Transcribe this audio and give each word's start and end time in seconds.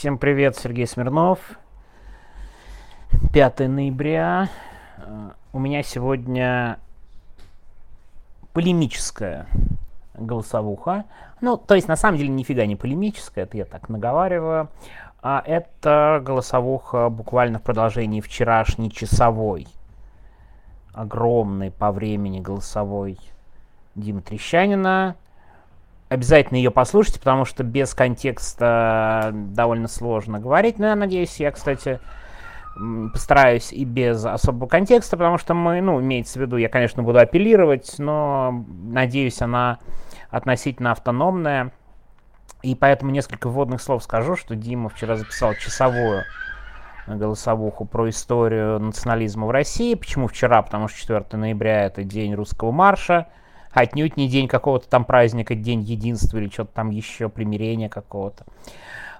Всем 0.00 0.16
привет, 0.16 0.56
Сергей 0.56 0.86
Смирнов. 0.86 1.58
5 3.34 3.68
ноября. 3.68 4.48
Э, 4.96 5.32
у 5.52 5.58
меня 5.58 5.82
сегодня 5.82 6.78
полемическая 8.54 9.46
голосовуха. 10.14 11.04
Ну, 11.42 11.58
то 11.58 11.74
есть, 11.74 11.86
на 11.86 11.96
самом 11.96 12.16
деле, 12.16 12.30
нифига 12.30 12.64
не 12.64 12.76
полемическая, 12.76 13.44
это 13.44 13.58
я 13.58 13.66
так 13.66 13.90
наговариваю. 13.90 14.70
А 15.20 15.42
это 15.44 16.22
голосовуха 16.24 17.10
буквально 17.10 17.58
в 17.58 17.62
продолжении 17.62 18.22
вчерашней 18.22 18.90
часовой, 18.90 19.68
огромной 20.94 21.70
по 21.70 21.92
времени 21.92 22.40
голосовой 22.40 23.18
Димы 23.94 24.22
Трещанина. 24.22 25.16
Обязательно 26.10 26.56
ее 26.56 26.72
послушайте, 26.72 27.20
потому 27.20 27.44
что 27.44 27.62
без 27.62 27.94
контекста 27.94 29.30
довольно 29.32 29.86
сложно 29.86 30.40
говорить. 30.40 30.80
Но 30.80 30.88
я 30.88 30.96
надеюсь, 30.96 31.38
я, 31.38 31.52
кстати, 31.52 32.00
постараюсь 33.12 33.72
и 33.72 33.84
без 33.84 34.24
особого 34.24 34.66
контекста, 34.66 35.16
потому 35.16 35.38
что 35.38 35.54
мы, 35.54 35.80
ну, 35.80 36.00
имеется 36.00 36.40
в 36.40 36.42
виду, 36.42 36.56
я, 36.56 36.68
конечно, 36.68 37.04
буду 37.04 37.20
апеллировать, 37.20 37.94
но 37.98 38.64
надеюсь, 38.82 39.40
она 39.40 39.78
относительно 40.30 40.90
автономная. 40.90 41.70
И 42.62 42.74
поэтому 42.74 43.12
несколько 43.12 43.48
вводных 43.48 43.80
слов 43.80 44.02
скажу, 44.02 44.34
что 44.34 44.56
Дима 44.56 44.88
вчера 44.88 45.14
записал 45.14 45.54
часовую 45.54 46.24
голосовуху 47.06 47.84
про 47.84 48.08
историю 48.08 48.80
национализма 48.80 49.46
в 49.46 49.50
России. 49.52 49.94
Почему 49.94 50.26
вчера? 50.26 50.60
Потому 50.62 50.88
что 50.88 50.98
4 50.98 51.24
ноября 51.32 51.84
это 51.84 52.02
день 52.02 52.34
русского 52.34 52.72
марша. 52.72 53.28
Отнюдь 53.72 54.16
не 54.16 54.28
день 54.28 54.48
какого-то 54.48 54.88
там 54.88 55.04
праздника, 55.04 55.54
день 55.54 55.80
единства 55.80 56.38
или 56.38 56.48
что-то 56.48 56.72
там 56.74 56.90
еще, 56.90 57.28
примирения 57.28 57.88
какого-то. 57.88 58.44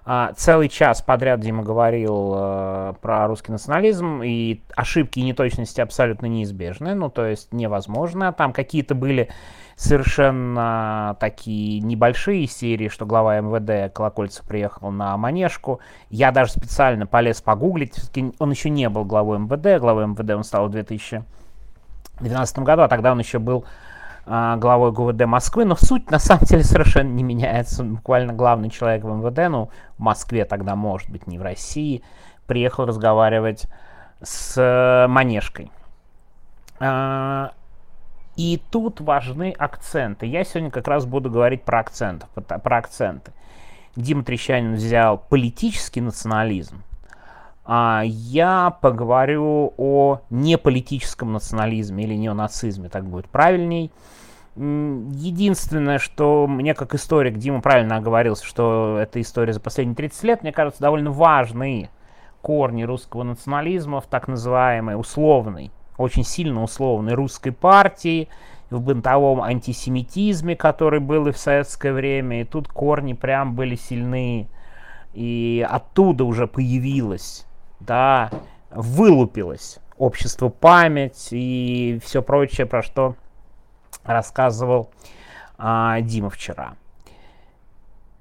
А, 0.05 0.33
целый 0.35 0.69
час 0.69 1.03
подряд 1.03 1.41
Дима 1.41 1.63
говорил 1.63 2.33
э, 2.35 2.95
про 3.01 3.27
русский 3.27 3.53
национализм, 3.53 4.23
и 4.25 4.61
ошибки 4.75 5.19
и 5.19 5.23
неточности 5.23 5.81
абсолютно 5.81 6.27
неизбежны, 6.27 6.95
ну, 6.95 7.11
то 7.11 7.27
есть 7.27 7.53
невозможно. 7.53 8.33
Там 8.33 8.53
какие-то 8.53 8.95
были 8.95 9.29
совершенно 9.77 11.17
такие 11.21 11.81
небольшие 11.81 12.47
серии, 12.47 12.89
что 12.89 13.07
глава 13.07 13.41
МВД 13.41 13.93
Колокольцев 13.93 14.47
приехал 14.47 14.91
на 14.91 15.17
Манежку. 15.17 15.81
Я 16.09 16.33
даже 16.33 16.53
специально 16.53 17.07
полез 17.07 17.41
погуглить, 17.41 17.95
он 18.39 18.51
еще 18.51 18.71
не 18.71 18.89
был 18.89 19.05
главой 19.05 19.39
МВД, 19.39 19.81
главой 19.81 20.07
МВД 20.07 20.31
он 20.31 20.45
стал 20.45 20.69
в 20.69 20.71
2012 20.71 22.59
году, 22.61 22.83
а 22.83 22.89
тогда 22.89 23.13
он 23.13 23.19
еще 23.19 23.39
был 23.39 23.65
главой 24.31 24.93
ГУВД 24.93 25.25
Москвы, 25.27 25.65
но 25.65 25.75
суть 25.75 26.11
на 26.11 26.19
самом 26.19 26.45
деле 26.45 26.63
совершенно 26.63 27.11
не 27.11 27.25
меняется. 27.25 27.83
Буквально 27.83 28.33
главный 28.33 28.71
человек 28.71 29.03
в 29.03 29.09
МВД, 29.09 29.51
ну, 29.51 29.71
в 29.99 30.01
Москве 30.01 30.45
тогда, 30.45 30.77
может 30.77 31.11
быть, 31.11 31.27
не 31.27 31.39
в 31.39 31.43
России, 31.43 32.03
приехал 32.47 32.87
разговаривать 32.87 33.67
с 34.23 34.55
э, 34.57 35.09
Манежкой. 35.09 35.73
А, 36.79 37.53
и 38.37 38.61
тут 38.71 39.01
важны 39.01 39.55
акценты. 39.59 40.27
Я 40.27 40.45
сегодня 40.45 40.71
как 40.71 40.87
раз 40.89 41.07
буду 41.07 41.31
говорить 41.31 41.65
про 41.65 41.81
акценты. 41.81 42.27
Про 42.35 42.77
акценты. 42.79 43.33
Дима 43.97 44.23
Трещанин 44.23 44.75
взял 44.75 45.19
политический 45.19 46.01
национализм, 46.01 46.83
а 47.65 48.03
я 48.05 48.71
поговорю 48.81 49.75
о 49.77 50.21
неполитическом 50.31 51.33
национализме 51.33 52.05
или 52.05 52.15
неонацизме, 52.15 52.89
так 52.89 53.05
будет 53.05 53.29
правильней. 53.29 53.91
Единственное, 54.57 55.99
что 55.99 56.47
мне 56.47 56.75
как 56.75 56.95
историк, 56.95 57.39
Дима 57.39 57.61
правильно 57.61 57.97
оговорился, 57.97 58.45
что 58.45 58.99
эта 59.01 59.21
история 59.21 59.53
за 59.53 59.61
последние 59.61 59.97
30 59.97 60.23
лет, 60.25 60.43
мне 60.43 60.53
кажется, 60.53 60.81
довольно 60.81 61.11
важные 61.11 61.91
корни 62.43 62.83
русского 62.83 63.23
национализма 63.23 64.01
в 64.01 64.07
так 64.07 64.29
называемой 64.29 64.99
условной 64.99 65.71
очень 66.01 66.25
сильно 66.25 66.63
условной 66.63 67.13
русской 67.13 67.51
партии, 67.51 68.29
в 68.71 68.81
бытовом 68.81 69.43
антисемитизме, 69.43 70.57
который 70.57 71.01
был 71.01 71.27
и 71.27 71.33
в 71.33 71.37
советское 71.37 71.93
время, 71.93 72.41
и 72.41 72.45
тут 72.45 72.69
корни 72.69 73.13
прям 73.13 73.55
были 73.55 73.75
сильны, 73.75 74.49
и 75.13 75.67
оттуда 75.69 76.25
уже 76.25 76.47
появилось, 76.47 77.47
да, 77.81 78.31
вылупилось 78.71 79.79
общество 79.99 80.49
память 80.49 81.29
и 81.33 82.01
все 82.05 82.23
прочее, 82.23 82.67
про 82.67 82.83
что 82.83 83.17
рассказывал 84.05 84.91
а, 85.59 86.01
Дима 86.01 86.31
вчера. 86.31 86.77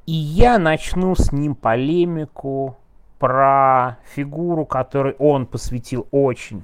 И 0.06 0.12
я 0.12 0.58
начну 0.58 1.16
с 1.16 1.32
ним 1.32 1.56
полемику 1.56 2.78
про 3.20 3.98
фигуру, 4.16 4.66
которой 4.66 5.14
он 5.20 5.46
посвятил 5.46 6.08
очень 6.12 6.64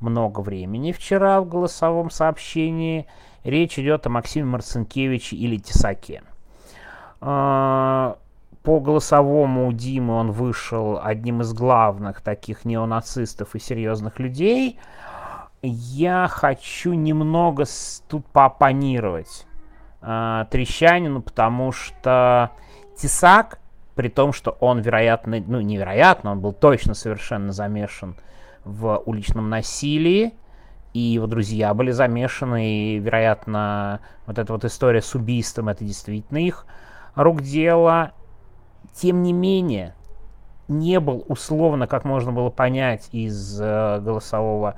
много 0.00 0.40
времени 0.40 0.92
вчера 0.92 1.40
в 1.40 1.48
голосовом 1.48 2.10
сообщении. 2.10 3.06
Речь 3.44 3.78
идет 3.78 4.06
о 4.06 4.10
Максиме 4.10 4.46
Марцинкевиче 4.46 5.36
или 5.36 5.56
Тесаке. 5.56 6.22
А, 7.20 8.18
по 8.62 8.78
голосовому 8.78 9.68
у 9.68 9.72
Димы 9.72 10.14
он 10.14 10.30
вышел 10.30 11.00
одним 11.02 11.40
из 11.40 11.52
главных 11.52 12.20
таких 12.20 12.64
неонацистов 12.64 13.54
и 13.54 13.58
серьезных 13.58 14.18
людей. 14.18 14.78
Я 15.62 16.26
хочу 16.28 16.92
немного 16.92 17.64
тут 18.08 18.26
поопонировать 18.26 19.46
э, 20.00 20.44
Трещанину, 20.50 21.22
потому 21.22 21.70
что 21.70 22.50
Тесак, 22.96 23.60
при 23.94 24.08
том, 24.08 24.32
что 24.32 24.56
он, 24.58 24.80
вероятно, 24.80 25.40
ну 25.46 25.60
невероятно, 25.60 26.32
он 26.32 26.40
был 26.40 26.52
точно 26.52 26.94
совершенно 26.94 27.52
замешан 27.52 28.16
в 28.64 29.02
уличном 29.06 29.50
насилии, 29.50 30.34
и 30.94 30.98
его 30.98 31.28
друзья 31.28 31.72
были 31.74 31.92
замешаны, 31.92 32.66
и, 32.66 32.98
вероятно, 32.98 34.00
вот 34.26 34.40
эта 34.40 34.52
вот 34.52 34.64
история 34.64 35.00
с 35.00 35.14
убийством, 35.14 35.68
это 35.68 35.84
действительно 35.84 36.38
их 36.38 36.66
рук 37.14 37.40
дело. 37.40 38.10
Тем 38.94 39.22
не 39.22 39.32
менее, 39.32 39.94
не 40.66 40.98
был 40.98 41.24
условно, 41.28 41.86
как 41.86 42.04
можно 42.04 42.32
было 42.32 42.50
понять 42.50 43.08
из 43.12 43.60
э, 43.60 44.00
голосового 44.00 44.74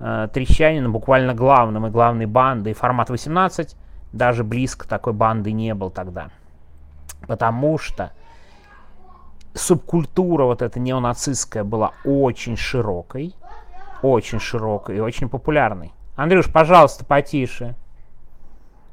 э, 0.00 0.28
Трещанина, 0.32 0.88
буквально 0.88 1.34
главным 1.34 1.86
и 1.86 1.90
главной 1.90 2.26
бандой. 2.26 2.72
Формат 2.72 3.10
18 3.10 3.76
даже 4.12 4.44
близко 4.44 4.88
такой 4.88 5.12
банды 5.12 5.52
не 5.52 5.74
был 5.74 5.90
тогда. 5.90 6.30
Потому 7.26 7.78
что 7.78 8.12
субкультура 9.54 10.44
вот 10.44 10.62
эта 10.62 10.80
неонацистская 10.80 11.64
была 11.64 11.92
очень 12.04 12.56
широкой, 12.56 13.34
очень 14.02 14.40
широкой 14.40 14.96
и 14.96 15.00
очень 15.00 15.28
популярной. 15.28 15.92
Андрюш, 16.16 16.50
пожалуйста, 16.52 17.04
потише. 17.04 17.74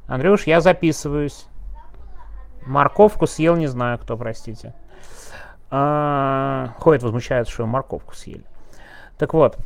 Андрюш, 0.07 0.43
я 0.43 0.61
записываюсь. 0.61 1.47
Морковку 2.66 3.27
съел, 3.27 3.55
не 3.55 3.67
знаю 3.67 3.99
кто, 3.99 4.17
простите. 4.17 4.73
А, 5.69 6.73
ходит, 6.79 7.03
возмущается, 7.03 7.53
что 7.53 7.66
морковку 7.66 8.16
съели. 8.16 8.45
Так 9.17 9.33
вот, 9.33 9.57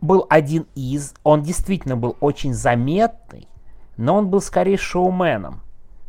был 0.00 0.26
один 0.30 0.66
из, 0.74 1.14
он 1.24 1.42
действительно 1.42 1.96
был 1.96 2.16
очень 2.20 2.54
заметный, 2.54 3.48
но 3.96 4.16
он 4.16 4.28
был 4.28 4.40
скорее 4.40 4.76
шоуменом. 4.76 5.60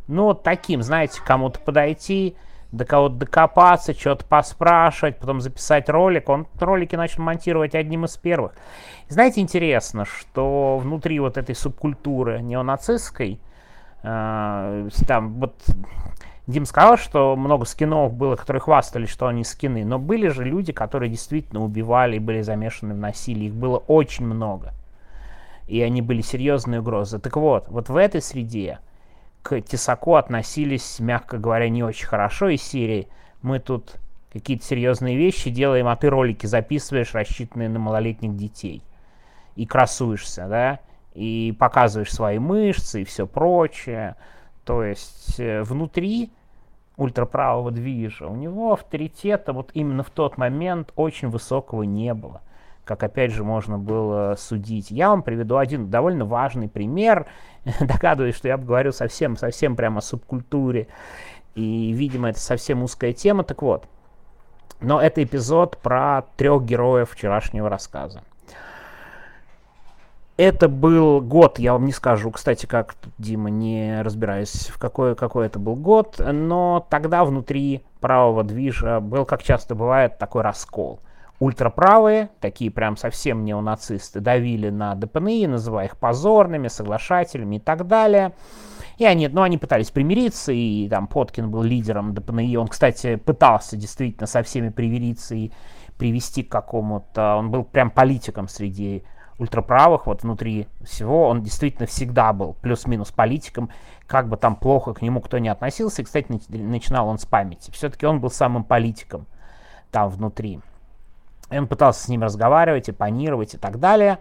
Ну, 0.07 0.25
вот 0.25 0.44
таким, 0.44 0.81
знаете, 0.81 1.22
кому-то 1.23 1.59
подойти, 1.59 2.35
до 2.72 2.85
кого-то 2.85 3.16
докопаться, 3.16 3.94
что-то 3.94 4.25
поспрашивать, 4.25 5.17
потом 5.17 5.41
записать 5.41 5.89
ролик. 5.89 6.29
Он 6.29 6.47
ролики 6.59 6.95
начал 6.95 7.23
монтировать 7.23 7.75
одним 7.75 8.06
из 8.06 8.16
первых. 8.17 8.53
знаете, 9.07 9.41
интересно, 9.41 10.06
что 10.06 10.77
внутри 10.77 11.19
вот 11.19 11.38
этой 11.38 11.56
субкультуры 11.56 12.41
неонацистской, 12.41 13.39
э, 14.03 14.89
там 15.07 15.33
вот 15.39 15.56
Дим 16.50 16.66
сказал, 16.66 16.98
что 16.98 17.36
много 17.36 17.64
скинов 17.66 18.16
было, 18.16 18.36
которые 18.36 18.60
хвастались, 18.60 19.10
что 19.10 19.28
они 19.28 19.44
скины, 19.44 19.86
но 19.86 20.00
были 20.00 20.30
же 20.30 20.44
люди, 20.44 20.74
которые 20.74 21.07
действительно 21.07 21.63
убивали 21.63 22.16
и 22.16 22.19
были 22.19 22.42
замешаны 22.42 22.96
в 22.96 22.98
насилии. 22.98 23.50
Их 23.50 23.54
было 23.54 23.78
очень 23.78 24.25
много. 24.25 24.74
И 25.68 25.80
они 25.80 26.01
были 26.01 26.22
серьезные 26.22 26.80
угрозы. 26.80 27.19
Так 27.19 27.38
вот, 27.38 27.68
вот 27.68 27.90
в 27.90 27.96
этой 27.96 28.19
среде 28.19 28.80
к 29.44 29.62
Тесаку 29.62 30.16
относились, 30.16 31.00
мягко 31.00 31.38
говоря, 31.38 31.69
не 31.69 31.84
очень 31.84 32.07
хорошо 32.07 32.50
из 32.50 32.63
серии 32.63 33.07
«Мы 33.44 33.60
тут 33.60 33.98
какие-то 34.34 34.66
серьезные 34.66 35.18
вещи 35.18 35.52
делаем, 35.52 35.88
а 35.88 35.95
ты 35.95 36.10
ролики 36.10 36.48
записываешь, 36.48 37.13
рассчитанные 37.13 37.69
на 37.69 37.78
малолетних 37.78 38.36
детей, 38.36 38.81
и 39.56 39.68
красуешься, 39.68 40.48
да, 40.48 40.80
и 41.13 41.56
показываешь 41.60 42.12
свои 42.12 42.40
мышцы 42.40 43.04
и 43.04 43.06
все 43.06 43.28
прочее. 43.28 44.16
То 44.66 44.84
есть 44.84 45.40
э, 45.40 45.62
внутри 45.62 46.31
ультраправого 47.00 47.72
движа 47.72 48.28
у 48.28 48.36
него 48.36 48.74
авторитета 48.74 49.54
вот 49.54 49.72
именно 49.74 50.04
в 50.04 50.10
тот 50.10 50.38
момент 50.38 50.92
очень 50.96 51.30
высокого 51.30 51.84
не 51.84 52.13
было 52.13 52.42
как 52.90 53.04
опять 53.04 53.31
же 53.31 53.44
можно 53.44 53.78
было 53.78 54.34
судить. 54.36 54.90
Я 54.90 55.10
вам 55.10 55.22
приведу 55.22 55.57
один 55.57 55.92
довольно 55.92 56.25
важный 56.25 56.68
пример. 56.68 57.28
Догадываюсь, 57.80 58.34
что 58.34 58.48
я 58.48 58.57
говорю 58.57 58.92
совсем, 58.92 59.38
совсем 59.38 59.75
прямо 59.75 60.00
о 60.00 60.01
субкультуре 60.01 60.88
И, 61.54 61.92
видимо, 61.92 62.30
это 62.30 62.40
совсем 62.40 62.81
узкая 62.81 63.13
тема. 63.13 63.44
Так 63.44 63.62
вот, 63.62 63.86
но 64.81 65.00
это 65.00 65.24
эпизод 65.24 65.78
про 65.78 66.24
трех 66.36 66.63
героев 66.66 67.12
вчерашнего 67.12 67.69
рассказа. 67.69 68.24
Это 70.39 70.69
был 70.69 71.19
год, 71.19 71.59
я 71.59 71.74
вам 71.74 71.86
не 71.86 71.91
скажу, 71.91 72.31
кстати, 72.31 72.65
как 72.65 72.95
Дима, 73.18 73.50
не 73.50 74.01
разбираюсь, 74.01 74.69
в 74.69 74.80
какой, 74.80 75.13
какой 75.13 75.47
это 75.47 75.59
был 75.59 75.75
год, 75.75 76.15
но 76.18 76.88
тогда 76.89 77.25
внутри 77.25 77.83
правого 78.00 78.45
движа 78.45 79.01
был, 79.01 79.25
как 79.25 79.44
часто 79.44 79.75
бывает, 79.75 80.18
такой 80.18 80.44
раскол. 80.44 81.01
Ультраправые, 81.41 82.30
такие 82.39 82.71
прям 82.71 82.95
совсем 82.95 83.44
неонацисты, 83.44 84.21
давили 84.21 84.69
на 84.69 84.95
ДПНИ, 84.95 85.47
называя 85.47 85.88
их 85.88 85.97
позорными, 85.97 86.69
соглашателями 86.69 87.57
и 87.57 87.59
так 87.59 87.85
далее. 87.85 88.31
И 88.97 89.03
они, 89.03 89.27
ну, 89.27 89.42
они 89.42 89.57
пытались 89.57 89.92
примириться, 89.92 90.53
и 90.53 90.88
там 90.88 91.07
Поткин 91.07 91.51
был 91.51 91.63
лидером 91.63 92.13
ДПНИ. 92.13 92.56
Он, 92.56 92.69
кстати, 92.69 93.18
пытался 93.18 93.75
действительно 93.75 94.25
со 94.25 94.42
всеми 94.44 94.69
примириться 94.69 95.35
и 95.35 95.51
привести 95.97 96.44
к 96.44 96.50
какому-то... 96.50 97.35
Он 97.35 97.51
был 97.51 97.65
прям 97.65 97.92
политиком 97.92 98.47
среди 98.47 99.03
ультраправых, 99.39 100.06
вот 100.06 100.24
внутри 100.24 100.68
всего, 100.83 101.27
он 101.27 101.41
действительно 101.41 101.88
всегда 101.88 102.33
был 102.33 102.53
плюс-минус 102.62 103.12
политиком, 103.12 103.69
как 104.06 104.27
бы 104.27 104.38
там 104.38 104.56
плохо 104.56 104.94
к 104.94 105.01
нему 105.01 105.21
кто 105.21 105.38
не 105.38 105.50
относился. 105.50 106.01
И, 106.01 106.06
кстати, 106.06 106.27
начинал 106.50 107.07
он 107.07 107.18
с 107.18 107.25
памяти. 107.25 107.71
Все-таки 107.71 108.06
он 108.06 108.19
был 108.19 108.30
самым 108.30 108.63
политиком 108.63 109.25
там 109.91 110.09
внутри. 110.09 110.59
И 111.50 111.57
он 111.57 111.68
пытался 111.68 112.03
с 112.03 112.07
ним 112.09 112.21
разговаривать, 112.24 112.89
оппонировать 112.89 113.56
и 113.56 113.57
так 113.57 113.80
далее. 113.80 114.19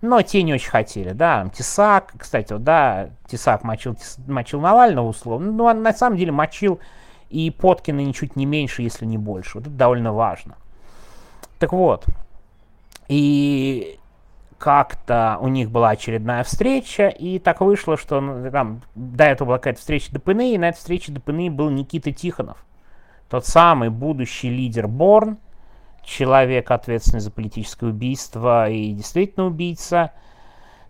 Но 0.00 0.20
те 0.22 0.42
не 0.42 0.52
очень 0.52 0.70
хотели, 0.70 1.12
да. 1.12 1.48
Тесак, 1.54 2.14
кстати, 2.18 2.52
вот, 2.52 2.62
да, 2.62 3.10
Тесак 3.26 3.64
мочил, 3.64 3.96
мочил 4.26 4.60
Навального 4.60 5.06
условно. 5.06 5.52
Но 5.52 5.64
он 5.64 5.82
на 5.82 5.92
самом 5.92 6.16
деле 6.16 6.32
мочил 6.32 6.80
и 7.30 7.50
Поткина 7.50 8.00
ничуть 8.00 8.36
не 8.36 8.46
меньше, 8.46 8.82
если 8.82 9.06
не 9.06 9.18
больше. 9.18 9.58
Вот 9.58 9.66
это 9.66 9.76
довольно 9.76 10.12
важно. 10.12 10.56
Так 11.58 11.72
вот, 11.72 12.04
и 13.08 13.98
как-то 14.58 15.38
у 15.40 15.48
них 15.48 15.70
была 15.70 15.90
очередная 15.90 16.42
встреча, 16.44 17.08
и 17.08 17.38
так 17.38 17.60
вышло, 17.60 17.96
что 17.96 18.20
ну, 18.20 18.50
там, 18.50 18.82
до 18.94 19.24
этого 19.24 19.48
была 19.48 19.58
какая-то 19.58 19.80
встреча 19.80 20.12
ДПНИ, 20.12 20.54
и 20.54 20.58
на 20.58 20.68
этой 20.70 20.78
встрече 20.78 21.12
ДПНИ 21.12 21.50
был 21.50 21.70
Никита 21.70 22.12
Тихонов, 22.12 22.64
тот 23.28 23.46
самый 23.46 23.90
будущий 23.90 24.50
лидер 24.50 24.88
Борн, 24.88 25.38
человек, 26.02 26.70
ответственный 26.70 27.20
за 27.20 27.30
политическое 27.30 27.86
убийство 27.86 28.68
и 28.68 28.92
действительно 28.92 29.46
убийца 29.46 30.12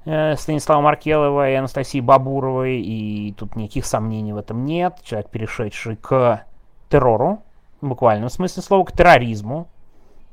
э, 0.04 0.36
Станислава 0.36 0.80
Маркелова 0.80 1.50
и 1.50 1.54
Анастасии 1.54 2.00
Бабуровой, 2.00 2.80
и 2.80 3.32
тут 3.32 3.56
никаких 3.56 3.86
сомнений 3.86 4.32
в 4.32 4.36
этом 4.36 4.64
нет. 4.64 4.98
Человек, 5.02 5.30
перешедший 5.30 5.96
к 5.96 6.44
террору, 6.88 7.42
в 7.80 7.88
буквальном 7.88 8.28
смысле 8.28 8.62
слова, 8.62 8.84
к 8.84 8.92
терроризму 8.92 9.68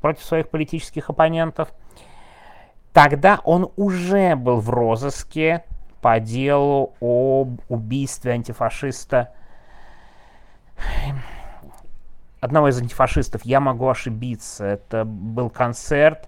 против 0.01 0.23
своих 0.23 0.49
политических 0.49 1.09
оппонентов– 1.09 1.69
Тогда 2.93 3.39
он 3.43 3.71
уже 3.77 4.35
был 4.35 4.59
в 4.59 4.69
розыске 4.69 5.63
по 6.01 6.19
делу 6.19 6.93
об 6.99 7.61
убийстве 7.69 8.33
антифашиста 8.33 9.33
одного 12.41 12.69
из 12.69 12.81
антифашистов. 12.81 13.45
Я 13.45 13.61
могу 13.61 13.87
ошибиться. 13.87 14.65
Это 14.65 15.05
был 15.05 15.49
концерт. 15.49 16.27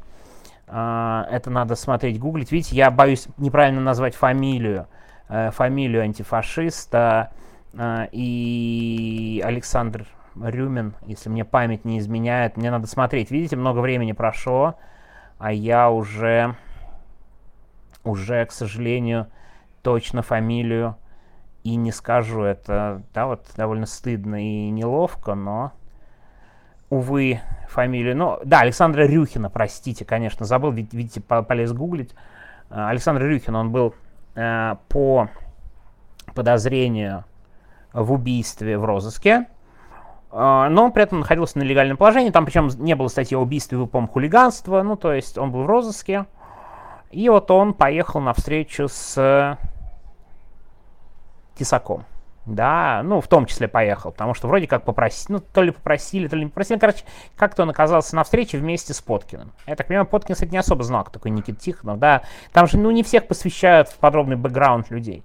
А, 0.67 1.27
это 1.29 1.49
надо 1.49 1.75
смотреть, 1.75 2.19
гуглить. 2.19 2.51
Видите, 2.51 2.75
я 2.75 2.89
боюсь 2.91 3.27
неправильно 3.37 3.81
назвать 3.81 4.15
фамилию. 4.15 4.87
Э, 5.27 5.51
фамилию 5.51 6.03
антифашиста. 6.03 7.31
А, 7.77 8.07
и 8.11 9.41
Александр 9.43 10.05
Рюмин, 10.35 10.93
если 11.05 11.29
мне 11.29 11.43
память 11.43 11.83
не 11.83 11.99
изменяет, 11.99 12.55
мне 12.55 12.71
надо 12.71 12.87
смотреть. 12.87 13.31
Видите, 13.31 13.55
много 13.55 13.79
времени 13.79 14.13
прошло 14.13 14.75
а 15.43 15.51
я 15.51 15.91
уже, 15.91 16.55
уже, 18.05 18.45
к 18.45 18.53
сожалению, 18.53 19.27
точно 19.81 20.21
фамилию 20.21 20.95
и 21.65 21.75
не 21.75 21.91
скажу. 21.91 22.43
Это, 22.43 23.03
да, 23.13 23.25
вот 23.25 23.47
довольно 23.57 23.85
стыдно 23.85 24.41
и 24.41 24.69
неловко, 24.69 25.35
но, 25.35 25.73
увы, 26.89 27.41
фамилию. 27.67 28.15
Ну, 28.15 28.39
да, 28.45 28.61
Александра 28.61 29.05
Рюхина, 29.05 29.49
простите, 29.49 30.05
конечно, 30.05 30.45
забыл, 30.45 30.71
видите, 30.71 31.19
полез 31.19 31.73
гуглить. 31.73 32.15
А, 32.69 32.87
Александр 32.87 33.23
Рюхин, 33.23 33.53
он 33.53 33.69
был 33.69 33.95
э, 34.35 34.75
по 34.87 35.27
подозрению 36.33 37.25
в 37.91 38.13
убийстве 38.13 38.77
в 38.77 38.85
розыске. 38.85 39.47
А, 40.35 40.67
но 40.69 40.85
он 40.85 40.91
при 40.91 41.03
этом 41.03 41.19
находился 41.19 41.59
на 41.59 41.63
легальном 41.63 41.95
положении, 41.95 42.31
там 42.31 42.45
причем 42.45 42.67
не 42.79 42.95
было 42.95 43.07
статьи 43.07 43.37
о 43.37 43.41
убийстве, 43.41 43.77
вы 43.77 43.85
помните, 43.85 44.13
хулиганства, 44.13 44.81
ну, 44.81 44.95
то 44.95 45.13
есть 45.13 45.37
он 45.37 45.51
был 45.51 45.63
в 45.63 45.67
розыске. 45.67 46.25
И 47.11 47.29
вот 47.29 47.51
он 47.51 47.75
поехал 47.75 48.19
на 48.19 48.33
встречу 48.33 48.87
с 48.89 49.57
Тесаком. 51.55 52.05
Да, 52.47 53.01
ну, 53.03 53.21
в 53.21 53.27
том 53.27 53.45
числе 53.45 53.69
поехал, 53.69 54.11
потому 54.11 54.33
что 54.33 54.47
вроде 54.47 54.67
как 54.67 54.83
попросили, 54.83 55.33
ну, 55.33 55.39
то 55.39 55.61
ли 55.61 55.71
попросили, 55.71 56.27
то 56.27 56.35
ли 56.35 56.43
не 56.43 56.49
попросили. 56.49 56.79
Короче, 56.79 57.05
как-то 57.37 57.61
он 57.61 57.69
оказался 57.69 58.15
на 58.15 58.23
встрече 58.23 58.57
вместе 58.57 58.93
с 58.93 59.01
Поткиным. 59.01 59.53
Я 59.65 59.75
так 59.75 59.87
понимаю, 59.87 60.07
Поткин, 60.07 60.33
кстати, 60.33 60.51
не 60.51 60.57
особо 60.57 60.83
знал, 60.83 61.03
кто 61.03 61.13
такой 61.13 61.31
Никита 61.31 61.57
Тихонов, 61.57 61.99
да. 61.99 62.23
Там 62.51 62.67
же, 62.67 62.77
ну, 62.77 62.89
не 62.91 63.03
всех 63.03 63.27
посвящают 63.27 63.87
в 63.87 63.97
подробный 63.97 64.35
бэкграунд 64.35 64.89
людей. 64.89 65.23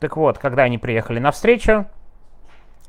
Так 0.00 0.16
вот, 0.16 0.38
когда 0.38 0.64
они 0.64 0.76
приехали 0.76 1.18
на 1.18 1.30
встречу, 1.30 1.86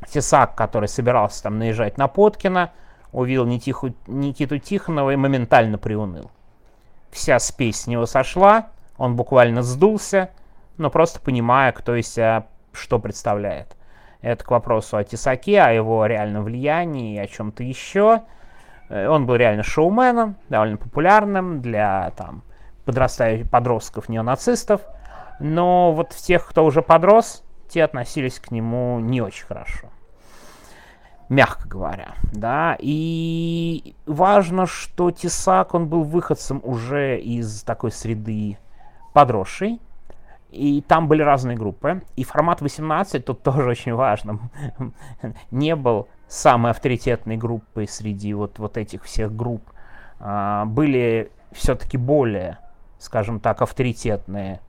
Тесак, 0.10 0.56
который 0.56 0.88
собирался 0.88 1.44
там 1.44 1.60
наезжать 1.60 1.98
на 1.98 2.08
Поткина, 2.08 2.72
увидел 3.12 3.46
Нитиху, 3.46 3.94
Никиту 4.08 4.58
Тихонова 4.58 5.12
и 5.12 5.16
моментально 5.16 5.78
приуныл. 5.78 6.32
Вся 7.12 7.40
спесь 7.40 7.82
с 7.82 7.88
него 7.88 8.06
сошла, 8.06 8.68
он 8.98 9.16
буквально 9.16 9.64
сдулся, 9.64 10.32
но 10.78 10.90
просто 10.90 11.20
понимая, 11.20 11.72
кто 11.72 11.96
из 11.96 12.08
себя 12.08 12.48
что 12.74 13.00
представляет. 13.00 13.76
Это 14.22 14.44
к 14.44 14.52
вопросу 14.52 14.98
о 14.98 15.04
Тесаке, 15.04 15.62
о 15.62 15.72
его 15.72 16.06
реальном 16.06 16.44
влиянии 16.44 17.16
и 17.16 17.20
о 17.20 17.28
чем-то 17.28 17.64
еще. 17.64 18.22
Э, 18.90 19.08
он 19.08 19.26
был 19.26 19.36
реально 19.36 19.64
шоуменом, 19.64 20.36
довольно 20.48 20.78
популярным 20.78 21.62
для 21.62 22.12
там, 22.12 22.44
подрастающих 22.86 23.50
подростков 23.50 24.10
неонацистов. 24.10 24.82
Но 25.40 25.92
вот 25.92 26.14
в 26.14 26.18
тех, 26.18 26.48
кто 26.48 26.64
уже 26.64 26.82
подрос, 26.82 27.44
те 27.68 27.84
относились 27.84 28.40
к 28.40 28.52
нему 28.52 29.00
не 29.00 29.22
очень 29.22 29.46
хорошо. 29.46 29.91
Мягко 31.32 31.66
говоря, 31.66 32.16
да, 32.34 32.76
и 32.78 33.96
важно, 34.06 34.66
что 34.66 35.12
Тесак, 35.12 35.74
он 35.74 35.88
был 35.88 36.04
выходцем 36.04 36.60
уже 36.62 37.22
из 37.22 37.64
такой 37.64 37.94
среды 37.94 38.58
подросшей, 39.14 39.80
и 40.50 40.84
там 40.86 41.08
были 41.08 41.22
разные 41.22 41.56
группы, 41.56 42.02
и 42.18 42.26
формат 42.26 42.60
18 42.60 43.24
тут 43.24 43.44
тоже 43.44 43.70
очень 43.70 43.94
важно, 43.94 44.40
не 45.52 45.74
был. 45.78 46.10
Самой 46.28 46.72
авторитетной 46.72 47.38
группой 47.38 47.88
среди 47.88 48.34
вот, 48.34 48.60
вот 48.60 48.76
этих 48.76 49.06
всех 49.06 49.34
групп, 49.34 49.64
а, 50.20 50.66
были 50.66 51.32
все-таки 51.54 51.96
более, 51.96 52.58
скажем 53.00 53.40
так, 53.40 53.62
авторитетные 53.62 54.60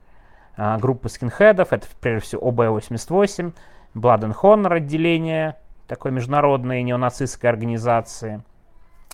а, 0.55 0.77
группы 0.77 1.09
скинхедов, 1.09 1.73
это 1.73 1.87
прежде 1.99 2.25
всего 2.25 2.47
ОБ-88, 2.47 3.53
Blood 3.95 4.21
and 4.21 4.35
Honor 4.41 4.75
отделение, 4.75 5.57
такой 5.87 6.11
международной 6.11 6.83
неонацистской 6.83 7.49
организации. 7.49 8.41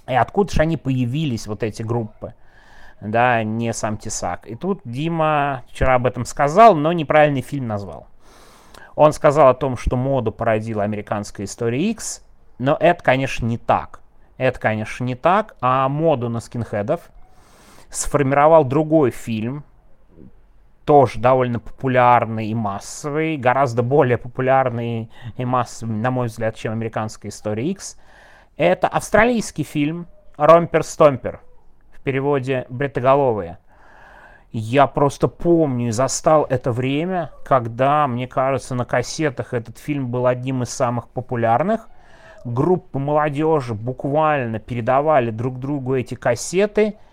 И 0.07 0.13
откуда 0.15 0.53
же 0.53 0.61
они 0.61 0.77
появились, 0.77 1.47
вот 1.47 1.63
эти 1.63 1.83
группы? 1.83 2.33
Да, 3.01 3.43
не 3.43 3.73
сам 3.73 3.97
Тесак. 3.97 4.47
И 4.47 4.55
тут 4.55 4.81
Дима 4.83 5.63
вчера 5.69 5.95
об 5.95 6.05
этом 6.05 6.25
сказал, 6.25 6.75
но 6.75 6.91
неправильный 6.91 7.41
фильм 7.41 7.67
назвал. 7.67 8.07
Он 8.95 9.13
сказал 9.13 9.47
о 9.47 9.53
том, 9.53 9.77
что 9.77 9.95
моду 9.95 10.31
породила 10.31 10.83
американская 10.83 11.45
история 11.45 11.89
X, 11.91 12.21
но 12.57 12.75
это, 12.79 13.01
конечно, 13.01 13.45
не 13.45 13.57
так. 13.57 14.01
Это, 14.38 14.59
конечно, 14.59 15.03
не 15.03 15.15
так, 15.15 15.55
а 15.61 15.88
моду 15.88 16.29
на 16.29 16.39
скинхедов 16.39 17.09
сформировал 17.89 18.63
другой 18.65 19.11
фильм, 19.11 19.63
тоже 20.89 21.19
довольно 21.19 21.60
популярный 21.60 22.48
и 22.48 22.55
массовый, 22.55 23.38
гораздо 23.38 23.84
более 23.84 24.17
популярный 24.17 25.12
и 25.38 25.46
массовый, 25.46 25.96
на 25.96 26.10
мой 26.10 26.29
взгляд, 26.29 26.55
чем 26.55 26.74
«Американская 26.74 27.29
история 27.29 27.69
X». 27.69 28.00
Это 28.58 28.88
австралийский 28.88 29.62
фильм 29.62 30.08
«Ромпер 30.36 30.81
Стомпер», 30.81 31.41
в 31.91 32.01
переводе 32.01 32.65
«Бретоголовые». 32.69 33.60
Я 34.51 34.88
просто 34.88 35.27
помню 35.27 35.89
и 35.89 35.91
застал 35.91 36.48
это 36.50 36.72
время, 36.72 37.29
когда, 37.46 38.08
мне 38.08 38.27
кажется, 38.27 38.74
на 38.74 38.84
кассетах 38.84 39.53
этот 39.53 39.77
фильм 39.77 40.10
был 40.10 40.25
одним 40.25 40.63
из 40.63 40.69
самых 40.69 41.08
популярных. 41.10 41.88
Группы 42.46 42.98
молодежи 42.98 43.75
буквально 43.75 44.58
передавали 44.58 45.29
друг 45.29 45.60
другу 45.60 45.93
эти 45.93 46.15
кассеты– 46.15 46.96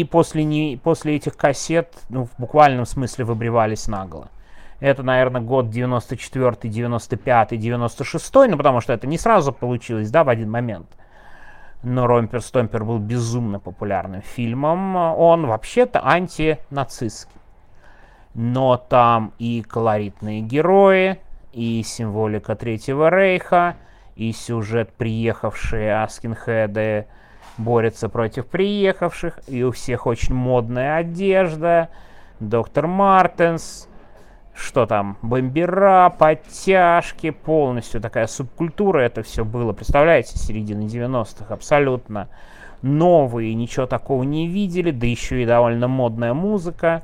и 0.00 0.04
после, 0.04 0.44
не, 0.44 0.78
после 0.82 1.16
этих 1.16 1.36
кассет, 1.36 1.94
ну, 2.10 2.26
в 2.26 2.30
буквальном 2.38 2.84
смысле, 2.84 3.24
выбривались 3.24 3.88
наголо. 3.88 4.28
Это, 4.78 5.02
наверное, 5.02 5.40
год 5.40 5.70
94, 5.70 6.70
95, 6.70 7.58
96, 7.58 8.34
ну 8.34 8.56
потому 8.58 8.82
что 8.82 8.92
это 8.92 9.06
не 9.06 9.16
сразу 9.16 9.52
получилось, 9.52 10.10
да, 10.10 10.22
в 10.22 10.28
один 10.28 10.50
момент. 10.50 10.86
Но 11.82 12.06
Ромпер 12.06 12.42
Стомпер 12.42 12.84
был 12.84 12.98
безумно 12.98 13.58
популярным 13.58 14.20
фильмом. 14.20 14.96
Он 14.96 15.46
вообще-то 15.46 16.06
антинацистский. 16.06 17.40
Но 18.34 18.76
там 18.76 19.32
и 19.38 19.62
колоритные 19.62 20.42
герои, 20.42 21.20
и 21.54 21.82
символика 21.82 22.54
Третьего 22.54 23.08
Рейха, 23.08 23.76
и 24.14 24.32
сюжет 24.32 24.92
приехавшие 24.92 26.02
аскинхеды 26.02 27.06
борются 27.58 28.08
против 28.08 28.46
приехавших, 28.46 29.40
и 29.46 29.62
у 29.62 29.72
всех 29.72 30.06
очень 30.06 30.34
модная 30.34 30.96
одежда, 30.96 31.88
доктор 32.40 32.86
Мартенс, 32.86 33.88
что 34.54 34.86
там, 34.86 35.18
бомбера, 35.22 36.14
подтяжки, 36.18 37.30
полностью 37.30 38.00
такая 38.00 38.26
субкультура 38.26 39.00
это 39.00 39.22
все 39.22 39.44
было, 39.44 39.72
представляете, 39.72 40.38
середины 40.38 40.82
90-х, 40.82 41.52
абсолютно 41.52 42.28
новые, 42.82 43.54
ничего 43.54 43.86
такого 43.86 44.22
не 44.22 44.48
видели, 44.48 44.90
да 44.90 45.06
еще 45.06 45.42
и 45.42 45.46
довольно 45.46 45.88
модная 45.88 46.34
музыка, 46.34 47.02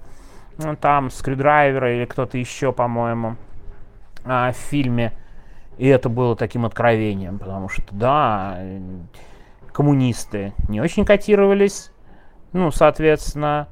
там, 0.80 1.10
скрюдрайвера 1.10 1.96
или 1.96 2.04
кто-то 2.04 2.38
еще, 2.38 2.72
по-моему, 2.72 3.36
а, 4.24 4.52
в 4.52 4.56
фильме, 4.56 5.12
и 5.78 5.86
это 5.88 6.08
было 6.08 6.36
таким 6.36 6.64
откровением, 6.64 7.38
потому 7.38 7.68
что, 7.68 7.84
да, 7.90 8.58
коммунисты 9.72 10.52
не 10.68 10.80
очень 10.80 11.04
котировались, 11.04 11.90
ну, 12.52 12.70
соответственно, 12.70 13.68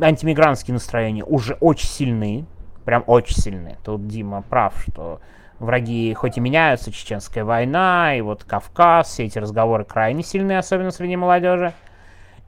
антимигрантские 0.00 0.74
настроения 0.74 1.24
уже 1.24 1.54
очень 1.54 1.88
сильны, 1.88 2.46
прям 2.84 3.04
очень 3.06 3.36
сильны. 3.36 3.76
Тут 3.84 4.06
Дима 4.08 4.42
прав, 4.42 4.74
что 4.86 5.20
враги 5.58 6.12
хоть 6.14 6.36
и 6.36 6.40
меняются, 6.40 6.92
чеченская 6.92 7.44
война, 7.44 8.14
и 8.16 8.20
вот 8.20 8.44
Кавказ, 8.44 9.08
все 9.08 9.24
эти 9.24 9.38
разговоры 9.38 9.84
крайне 9.84 10.22
сильны, 10.22 10.58
особенно 10.58 10.90
среди 10.90 11.16
молодежи. 11.16 11.72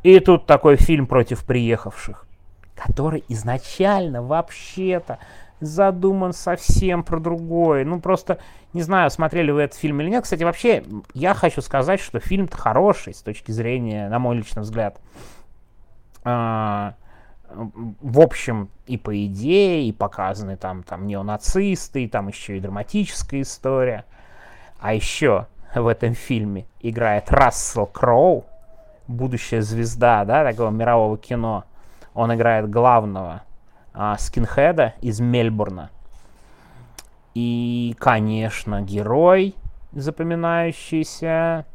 И 0.02 0.19
тут 0.21 0.47
такой 0.47 0.76
фильм 0.76 1.07
против 1.07 1.45
приехавших, 1.45 2.26
который 2.75 3.25
изначально 3.28 4.23
вообще-то 4.23 5.19
задуман 5.66 6.33
совсем 6.33 7.02
про 7.04 7.18
другое. 7.18 7.85
Ну, 7.85 8.00
просто, 8.00 8.38
не 8.73 8.83
знаю, 8.83 9.11
смотрели 9.11 9.50
вы 9.50 9.62
этот 9.62 9.78
фильм 9.78 10.00
или 10.00 10.11
нет. 10.11 10.25
Кстати, 10.25 10.42
вообще, 10.42 10.85
я 11.12 11.35
хочу 11.35 11.61
сказать, 11.61 12.00
что 12.00 12.21
фильм-то 12.21 12.56
хороший 12.56 13.14
с 13.14 13.23
точки 13.23 13.52
зрения, 13.52 14.09
на 14.09 14.18
мой 14.18 14.37
личный 14.37 14.62
взгляд, 14.62 15.00
а, 16.25 16.94
в 17.50 18.21
общем, 18.21 18.68
и 18.87 18.97
по 18.97 19.25
идее, 19.26 19.87
и 19.87 19.92
показаны 19.92 20.56
там, 20.56 20.83
там 20.83 21.06
неонацисты, 21.06 22.04
и 22.04 22.09
там 22.09 22.28
еще 22.28 22.56
и 22.56 22.61
драматическая 22.61 23.42
история. 23.42 24.04
А 24.80 24.94
еще 24.94 25.47
в 25.75 25.87
этом 25.87 26.14
фильме 26.14 26.66
играет 26.80 27.30
Рассел 27.30 27.87
Кроу, 27.87 28.44
будущая 29.06 29.62
звезда, 29.62 30.25
да, 30.25 30.44
такого 30.44 30.71
мирового 30.71 31.18
кино. 31.18 31.64
Он 32.14 32.35
играет 32.35 32.71
главного 32.71 33.42
а, 33.94 34.18
скинхеда 34.18 34.94
из 35.00 35.20
Мельбурна. 35.20 35.90
И, 37.34 37.96
конечно, 37.98 38.82
герой 38.82 39.54
запоминающийся, 39.92 41.66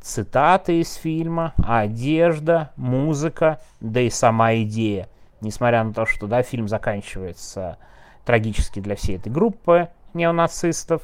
цитаты 0.00 0.80
из 0.80 0.94
фильма, 0.94 1.54
одежда, 1.56 2.70
музыка, 2.76 3.60
да 3.80 4.00
и 4.00 4.10
сама 4.10 4.54
идея. 4.56 5.08
Несмотря 5.40 5.82
на 5.82 5.92
то, 5.92 6.06
что 6.06 6.26
да, 6.26 6.42
фильм 6.42 6.68
заканчивается 6.68 7.78
трагически 8.24 8.80
для 8.80 8.96
всей 8.96 9.16
этой 9.16 9.32
группы 9.32 9.88
неонацистов, 10.14 11.02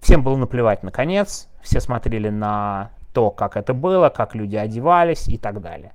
всем 0.00 0.22
было 0.22 0.36
наплевать 0.36 0.82
на 0.82 0.90
конец, 0.90 1.48
все 1.62 1.80
смотрели 1.80 2.28
на 2.28 2.90
то, 3.12 3.30
как 3.30 3.56
это 3.56 3.74
было, 3.74 4.08
как 4.08 4.34
люди 4.34 4.56
одевались 4.56 5.26
и 5.28 5.38
так 5.38 5.60
далее. 5.60 5.92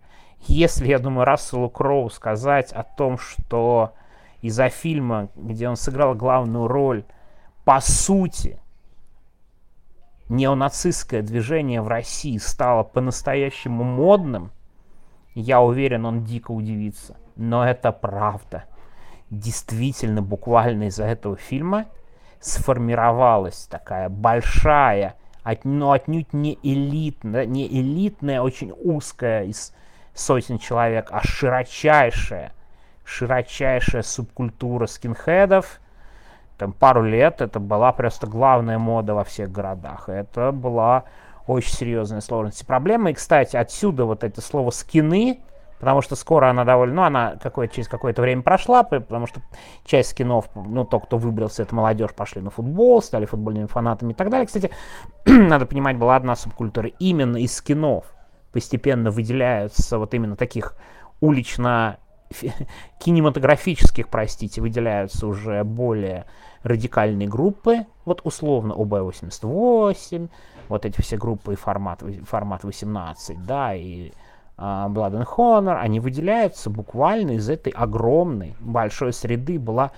Если, 0.48 0.88
я 0.88 1.00
думаю, 1.00 1.26
Расселу 1.26 1.70
Кроу 1.70 2.10
сказать 2.10 2.72
о 2.74 2.84
том, 2.84 3.18
что 3.18 3.94
из-за 4.42 4.70
фильма, 4.70 5.30
где 5.36 5.70
он 5.70 5.76
сыграл 5.76 6.16
главную 6.16 6.68
роль, 6.68 7.04
по 7.64 7.80
сути, 7.80 8.60
неонацистское 10.30 11.22
движение 11.22 11.82
в 11.82 11.88
России 11.88 12.38
стало 12.38 12.84
по-настоящему 12.84 13.84
модным, 13.84 14.52
я 15.36 15.62
уверен, 15.62 16.06
он 16.06 16.24
дико 16.24 16.52
удивится. 16.52 17.18
Но 17.36 17.66
это 17.66 17.92
правда. 17.92 18.66
Действительно, 19.30 20.22
буквально 20.22 20.86
из-за 20.86 21.06
этого 21.06 21.38
фильма 21.38 21.86
сформировалась 22.40 23.68
такая 23.68 24.10
большая, 24.10 25.16
но 25.64 25.92
отнюдь 25.92 26.34
не 26.34 26.58
элитная, 26.64 27.46
не 27.46 27.68
элитная, 27.68 28.42
очень 28.42 28.74
узкая 28.76 29.46
из 29.46 29.74
сотен 30.14 30.58
человек, 30.58 31.10
а 31.12 31.22
широчайшая, 31.24 32.54
широчайшая 33.04 34.04
субкультура 34.04 34.88
скинхедов. 34.88 35.80
Там 36.58 36.74
пару 36.74 37.04
лет 37.04 37.42
это 37.42 37.60
была 37.60 37.92
просто 37.92 38.28
главная 38.28 38.78
мода 38.78 39.16
во 39.16 39.24
всех 39.24 39.52
городах. 39.52 40.10
Это 40.10 40.52
была 40.52 41.06
очень 41.48 41.74
серьезная 41.74 42.22
сложность 42.22 42.66
проблема. 42.68 43.12
И, 43.12 43.14
кстати, 43.14 43.56
отсюда 43.56 44.06
вот 44.06 44.24
это 44.24 44.42
слово 44.42 44.70
«скины», 44.70 45.40
потому 45.80 46.04
что 46.04 46.16
скоро 46.16 46.52
она 46.52 46.64
довольно, 46.64 46.96
ну, 46.96 47.04
она 47.04 47.36
какое 47.42 47.68
через 47.68 47.88
какое-то 47.88 48.22
время 48.22 48.44
прошла, 48.44 48.84
потому 48.84 49.26
что 49.26 49.42
часть 49.84 50.12
скинов, 50.12 50.50
ну, 50.54 50.86
то, 50.86 51.00
кто 51.00 51.18
выбрался, 51.18 51.64
это 51.64 51.74
молодежь, 51.74 52.14
пошли 52.14 52.42
на 52.42 52.52
футбол, 52.52 53.02
стали 53.02 53.26
футбольными 53.26 53.66
фанатами 53.66 54.12
и 54.12 54.16
так 54.16 54.30
далее. 54.30 54.46
Кстати, 54.46 54.70
надо 55.26 55.66
понимать, 55.66 55.98
была 55.98 56.16
одна 56.16 56.36
субкультура 56.36 56.90
именно 57.00 57.38
из 57.38 57.56
скинов– 57.56 58.06
постепенно 58.52 59.12
выделяются 59.12 59.98
вот 59.98 60.14
именно 60.14 60.36
таких 60.36 60.76
улично 61.20 61.98
кинематографических, 63.00 64.08
простите, 64.08 64.62
выделяются 64.62 65.28
уже 65.28 65.64
более 65.64 66.26
радикальные 66.64 67.28
группы, 67.28 67.86
вот 68.06 68.22
условно 68.24 68.74
ОБ-88, 68.74 70.30
вот 70.70 70.86
эти 70.86 71.02
все 71.02 71.18
группы 71.18 71.56
формат, 71.56 72.04
формат 72.26 72.64
18, 72.64 73.46
да, 73.46 73.74
и 73.74 74.12
uh, 74.58 74.90
Blood 74.90 75.14
and 75.14 75.28
Honor, 75.36 75.78
они 75.80 76.00
выделяются 76.00 76.70
буквально 76.70 77.32
из 77.32 77.50
этой 77.50 77.72
огромной, 77.72 78.56
большой 78.60 79.12
среды, 79.12 79.60
была 79.60 79.92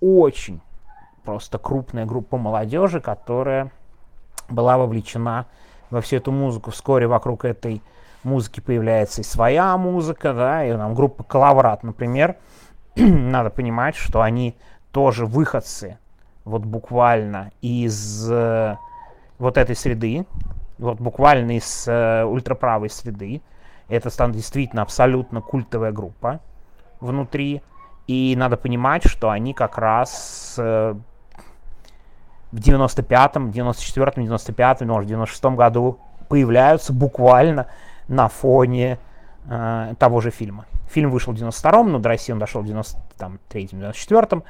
очень 0.00 0.60
просто 1.24 1.58
крупная 1.58 2.06
группа 2.06 2.36
молодежи, 2.36 3.00
которая 3.00 3.70
была 4.48 4.78
вовлечена 4.78 5.46
во 5.92 6.00
всю 6.00 6.16
эту 6.16 6.32
музыку. 6.32 6.70
Вскоре 6.70 7.06
вокруг 7.06 7.44
этой 7.44 7.82
музыки 8.24 8.60
появляется 8.60 9.20
и 9.20 9.24
своя 9.24 9.76
музыка, 9.76 10.32
да, 10.32 10.64
и 10.64 10.72
нам 10.72 10.94
группа 10.94 11.22
Коловрат, 11.22 11.82
например, 11.82 12.36
надо 12.96 13.50
понимать, 13.50 13.94
что 13.94 14.22
они 14.22 14.56
тоже 14.90 15.26
выходцы, 15.26 15.98
вот 16.44 16.62
буквально 16.62 17.52
из 17.60 18.28
э, 18.30 18.76
вот 19.38 19.58
этой 19.58 19.76
среды, 19.76 20.26
вот 20.78 20.98
буквально 20.98 21.56
из 21.58 21.86
э, 21.86 22.24
ультраправой 22.24 22.90
среды. 22.90 23.42
Это 23.88 24.08
станет 24.08 24.36
действительно 24.36 24.82
абсолютно 24.82 25.42
культовая 25.42 25.92
группа 25.92 26.40
внутри. 27.00 27.62
И 28.06 28.34
надо 28.36 28.56
понимать, 28.56 29.04
что 29.04 29.30
они 29.30 29.52
как 29.52 29.78
раз 29.78 30.56
э, 30.58 30.94
в 32.52 32.56
95-м, 32.56 33.50
94-м, 33.50 34.24
95-м, 34.26 34.88
может, 34.88 35.10
в 35.10 35.12
96-м 35.12 35.56
году 35.56 35.98
появляются 36.28 36.92
буквально 36.92 37.66
на 38.08 38.28
фоне 38.28 38.98
э, 39.46 39.94
того 39.98 40.20
же 40.20 40.30
фильма. 40.30 40.66
Фильм 40.90 41.10
вышел 41.10 41.32
в 41.32 41.36
92-м, 41.36 41.92
но 41.92 41.98
до 41.98 42.10
России 42.10 42.32
он 42.32 42.38
дошел 42.38 42.62
в 42.62 42.66
93-м, 42.66 43.38
94-м. 43.50 44.44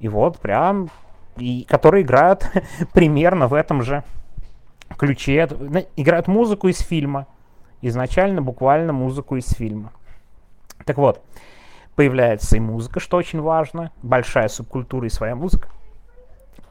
И 0.00 0.08
вот 0.08 0.40
прям, 0.40 0.90
и, 1.36 1.64
которые 1.68 2.02
играют 2.02 2.50
примерно 2.92 3.46
в 3.46 3.54
этом 3.54 3.82
же 3.82 4.02
ключе. 4.98 5.48
Играют 5.96 6.26
музыку 6.26 6.66
из 6.66 6.80
фильма. 6.80 7.28
Изначально 7.80 8.42
буквально 8.42 8.92
музыку 8.92 9.36
из 9.36 9.48
фильма. 9.48 9.92
Так 10.84 10.98
вот, 10.98 11.22
появляется 11.94 12.56
и 12.56 12.60
музыка, 12.60 12.98
что 12.98 13.16
очень 13.16 13.40
важно. 13.40 13.92
Большая 14.02 14.48
субкультура 14.48 15.06
и 15.06 15.10
своя 15.10 15.36
музыка 15.36 15.68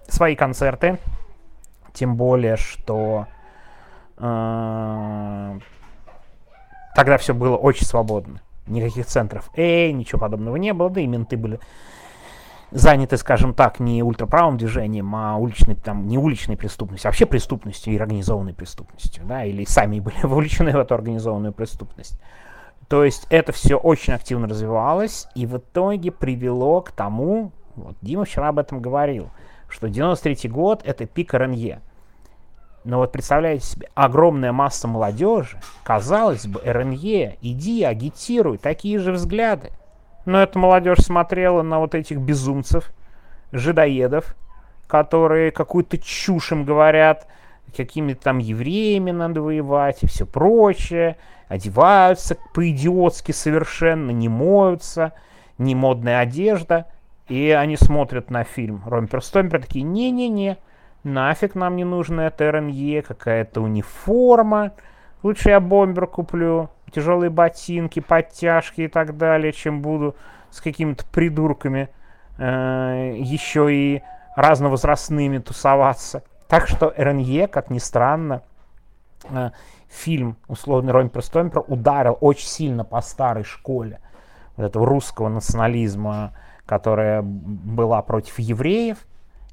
свои 0.07 0.35
концерты, 0.35 0.99
тем 1.93 2.15
более, 2.15 2.57
что 2.57 3.27
э, 4.17 5.59
тогда 6.95 7.17
все 7.17 7.33
было 7.33 7.55
очень 7.55 7.85
свободно. 7.85 8.41
Никаких 8.67 9.05
центров 9.05 9.49
Эй, 9.55 9.93
ничего 9.93 10.19
подобного 10.19 10.55
не 10.55 10.73
было, 10.73 10.89
да 10.89 11.01
и 11.01 11.07
менты 11.07 11.37
были 11.37 11.59
заняты, 12.71 13.17
скажем 13.17 13.53
так, 13.53 13.79
не 13.79 14.03
ультраправым 14.03 14.57
движением, 14.57 15.15
а 15.15 15.37
уличной, 15.37 15.75
там, 15.75 16.07
не 16.07 16.17
уличной 16.17 16.57
преступностью, 16.57 17.07
а 17.07 17.11
вообще 17.11 17.25
преступностью 17.25 17.93
и 17.93 17.97
организованной 17.97 18.53
преступностью, 18.53 19.23
да, 19.25 19.45
или 19.45 19.65
сами 19.65 19.99
были 19.99 20.15
вовлечены 20.23 20.71
в 20.71 20.79
эту 20.79 20.95
организованную 20.95 21.53
преступность. 21.53 22.19
То 22.87 23.03
есть 23.03 23.25
это 23.29 23.51
все 23.51 23.75
очень 23.75 24.13
активно 24.13 24.47
развивалось 24.47 25.27
и 25.35 25.45
в 25.45 25.57
итоге 25.57 26.11
привело 26.11 26.81
к 26.81 26.91
тому, 26.91 27.51
вот 27.75 27.95
Дима 28.01 28.25
вчера 28.25 28.49
об 28.49 28.59
этом 28.59 28.81
говорил, 28.81 29.29
что 29.75 29.89
93 29.89 30.49
год 30.49 30.81
это 30.85 31.05
пик 31.05 31.33
РНЕ. 31.33 31.81
Но 32.85 32.99
вот 32.99 33.11
представляете 33.11 33.65
себе, 33.65 33.89
огромная 33.93 34.53
масса 34.53 34.87
молодежи, 34.87 35.59
казалось 35.83 36.47
бы, 36.47 36.61
РНЕ, 36.63 37.35
иди, 37.41 37.83
агитируй, 37.83 38.57
такие 38.57 38.99
же 38.99 39.11
взгляды. 39.11 39.71
Но 40.25 40.41
эта 40.41 40.57
молодежь 40.57 40.99
смотрела 40.99 41.61
на 41.61 41.79
вот 41.79 41.93
этих 41.93 42.19
безумцев, 42.19 42.93
жидоедов, 43.51 44.37
которые 44.87 45.51
какую-то 45.51 45.97
чушь 45.97 46.53
им 46.53 46.63
говорят, 46.63 47.27
какими-то 47.75 48.23
там 48.23 48.37
евреями 48.37 49.11
надо 49.11 49.41
воевать 49.41 50.03
и 50.03 50.07
все 50.07 50.25
прочее, 50.25 51.17
одеваются 51.49 52.37
по-идиотски 52.53 53.33
совершенно, 53.33 54.11
не 54.11 54.29
моются, 54.29 55.11
не 55.57 55.75
модная 55.75 56.19
одежда, 56.19 56.85
и 57.27 57.49
они 57.51 57.75
смотрят 57.75 58.29
на 58.29 58.43
фильм 58.43 58.83
Ромпер 58.85 59.23
Стомпер, 59.23 59.61
такие, 59.61 59.83
не-не-не, 59.83 60.57
нафиг 61.03 61.55
нам 61.55 61.75
не 61.75 61.83
нужна 61.83 62.27
эта 62.27 62.51
РНЕ, 62.51 63.01
какая-то 63.01 63.61
униформа, 63.61 64.73
лучше 65.23 65.49
я 65.49 65.59
бомбер 65.59 66.07
куплю, 66.07 66.69
тяжелые 66.91 67.29
ботинки, 67.29 67.99
подтяжки 67.99 68.81
и 68.81 68.87
так 68.87 69.17
далее, 69.17 69.53
чем 69.53 69.81
буду 69.81 70.15
с 70.49 70.61
какими-то 70.61 71.03
придурками 71.05 71.89
э, 72.37 73.15
еще 73.17 73.73
и 73.73 74.03
разновозрастными 74.35 75.39
тусоваться. 75.39 76.23
Так 76.47 76.67
что 76.67 76.93
РНЕ, 76.95 77.47
как 77.47 77.69
ни 77.69 77.79
странно, 77.79 78.43
э, 79.29 79.49
фильм 79.89 80.37
условный 80.47 80.93
Ромпер 80.93 81.23
Стомпер 81.23 81.63
ударил 81.67 82.17
очень 82.21 82.47
сильно 82.47 82.83
по 82.83 83.01
старой 83.01 83.43
школе 83.43 83.99
вот 84.55 84.65
этого 84.65 84.85
русского 84.85 85.29
национализма, 85.29 86.33
которая 86.65 87.21
была 87.21 88.01
против 88.01 88.39
евреев 88.39 88.97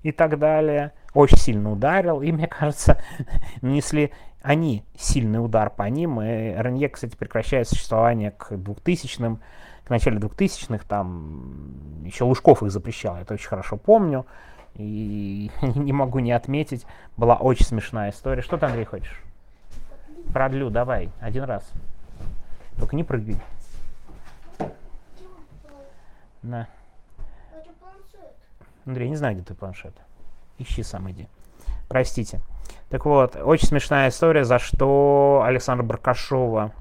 и 0.03 0.13
так 0.13 0.39
далее 0.39 0.93
очень 1.15 1.37
сильно 1.37 1.71
ударил, 1.71 2.23
и, 2.23 2.33
мне 2.33 2.47
кажется, 2.47 3.01
нанесли 3.61 4.13
они 4.43 4.85
сильный 4.97 5.45
удар 5.45 5.71
по 5.71 5.85
ним, 5.85 6.21
и 6.21 6.53
РНЕ, 6.55 6.89
кстати, 6.89 7.15
прекращает 7.15 7.69
существование 7.69 8.33
к 8.33 8.53
2000-м, 8.53 9.41
к 9.85 9.91
началу 9.91 10.19
2000-х, 10.19 10.85
там 10.89 12.03
еще 12.05 12.25
Лужков 12.25 12.63
их 12.63 12.73
запрещал, 12.73 13.17
я 13.17 13.23
это 13.23 13.35
очень 13.35 13.49
хорошо 13.49 13.77
помню, 13.77 14.27
и 14.75 15.51
не 15.63 15.93
могу 15.93 16.19
не 16.19 16.33
отметить, 16.33 16.87
была 17.17 17.37
очень 17.37 17.67
смешная 17.67 18.11
история. 18.11 18.43
Что 18.43 18.57
ты, 18.57 18.67
Андрей, 18.67 18.85
хочешь? 18.85 19.23
Продлю, 20.33 20.71
давай, 20.71 21.11
один 21.21 21.45
раз. 21.45 21.71
Только 22.79 22.97
не 22.97 23.05
прыгай. 23.05 23.37
На. 26.43 26.67
Андрей, 28.87 29.09
не 29.09 29.17
знаю, 29.17 29.35
где 29.35 29.45
ты 29.45 29.55
планшет. 29.55 29.95
Ищи 30.59 30.83
сам 30.83 31.11
иди. 31.11 31.29
Простите. 31.89 32.41
Так 32.89 33.05
вот, 33.07 33.37
очень 33.37 33.69
смешная 33.69 34.09
история, 34.09 34.45
за 34.45 34.59
что 34.59 35.43
Александра 35.45 35.85
Баркашова 35.85 36.73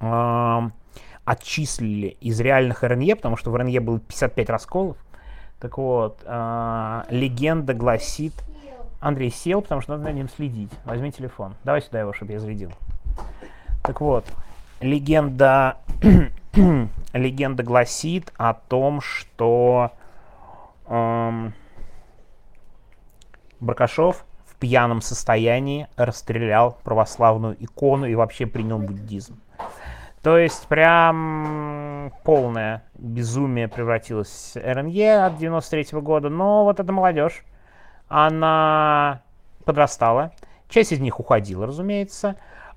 э, 0.00 0.60
отчислили 1.24 2.16
из 2.20 2.40
реальных 2.40 2.82
РНЕ, 2.82 3.16
потому 3.16 3.36
что 3.36 3.50
в 3.50 3.56
РНЕ 3.56 3.80
было 3.80 3.98
55 4.00 4.50
расколов. 4.50 4.96
Так 5.60 5.78
вот, 5.78 6.20
э, 6.24 7.02
легенда 7.10 7.74
гласит... 7.74 8.32
Андрей 8.98 9.30
сел, 9.30 9.60
потому 9.60 9.82
что 9.82 9.92
надо 9.92 10.04
за 10.04 10.12
ним 10.12 10.28
следить. 10.28 10.72
Возьми 10.84 11.12
телефон. 11.12 11.54
Давай 11.64 11.82
сюда 11.82 12.00
его, 12.00 12.12
чтобы 12.12 12.32
я 12.32 12.40
зарядил. 12.40 12.72
Так 13.82 14.00
вот, 14.00 14.24
легенда, 14.80 15.76
легенда 17.12 17.62
гласит 17.62 18.32
о 18.36 18.54
том, 18.54 19.00
что... 19.00 19.92
Эм, 20.88 21.54
Баркашов 23.60 24.24
в 24.46 24.56
пьяном 24.56 25.00
состоянии 25.00 25.88
расстрелял 25.96 26.78
православную 26.84 27.56
икону 27.62 28.06
и 28.06 28.14
вообще 28.14 28.46
принял 28.46 28.78
буддизм. 28.78 29.40
То 30.22 30.38
есть 30.38 30.66
прям 30.66 32.12
полное 32.24 32.82
безумие 32.94 33.68
превратилось 33.68 34.52
в 34.54 34.58
РНЕ 34.58 35.24
от 35.24 35.38
93 35.38 35.82
-го 35.92 36.00
года. 36.00 36.28
Но 36.28 36.64
вот 36.64 36.80
эта 36.80 36.92
молодежь, 36.92 37.44
она 38.08 39.22
подрастала. 39.64 40.32
Часть 40.68 40.92
из 40.92 41.00
них 41.00 41.20
уходила, 41.20 41.66
разумеется. 41.66 42.36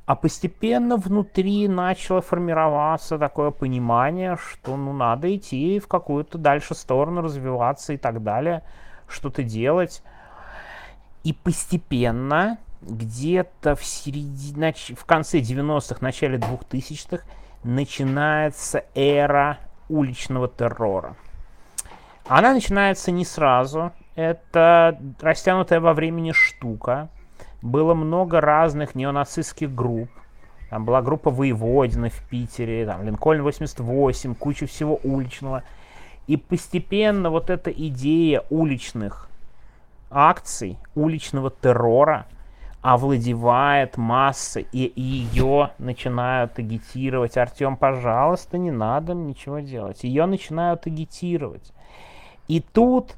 А 0.10 0.16
постепенно 0.16 0.98
внутри 0.98 1.68
начало 1.68 2.22
формироваться 2.22 3.20
такое 3.20 3.52
понимание, 3.52 4.38
что 4.38 4.76
ну 4.76 4.92
надо 4.92 5.36
идти 5.36 5.80
в 5.80 5.88
какую-то 5.88 6.40
дальше 6.40 6.74
сторону, 6.74 7.22
развиваться 7.22 7.94
и 7.94 7.98
так 7.98 8.24
далее, 8.24 8.64
что-то 9.08 9.44
делать. 9.44 10.02
И 11.24 11.32
постепенно, 11.32 12.58
где-то 12.82 13.76
в 13.76 13.86
середине, 13.86 14.74
в 14.98 15.06
конце 15.06 15.42
90-х, 15.42 15.98
начале 16.02 16.40
2000-х, 16.40 17.24
начинается 17.64 18.86
эра 18.96 19.60
уличного 19.90 20.48
террора. 20.48 21.18
Она 22.26 22.54
начинается 22.54 23.12
не 23.12 23.26
сразу. 23.26 23.92
Это 24.16 25.00
растянутая 25.22 25.80
во 25.80 25.94
времени 25.94 26.32
штука. 26.32 27.10
Было 27.62 27.94
много 27.94 28.42
разных 28.42 28.96
неонацистских 28.96 29.74
групп. 29.74 30.10
Там 30.70 30.86
была 30.86 31.02
группа 31.02 31.32
Воеводина 31.32 32.10
в 32.10 32.22
Питере, 32.30 32.86
там 32.86 33.04
Линкольн 33.04 33.42
88, 33.42 34.36
куча 34.36 34.66
всего 34.68 35.00
уличного. 35.04 35.64
И 36.28 36.38
постепенно 36.38 37.32
вот 37.32 37.50
эта 37.50 37.72
идея 37.72 38.44
уличных 38.50 39.30
акций 40.12 40.78
уличного 40.96 41.50
террора 41.50 42.28
овладевает 42.82 43.98
массой, 43.98 44.68
и 44.72 44.94
ее 44.96 45.72
начинают 45.80 46.58
агитировать. 46.60 47.38
Артем, 47.38 47.76
пожалуйста, 47.76 48.58
не 48.58 48.72
надо 48.72 49.14
ничего 49.14 49.60
делать. 49.60 50.04
Ее 50.04 50.26
начинают 50.26 50.88
агитировать. 50.88 51.74
И 52.48 52.62
тут, 52.62 53.16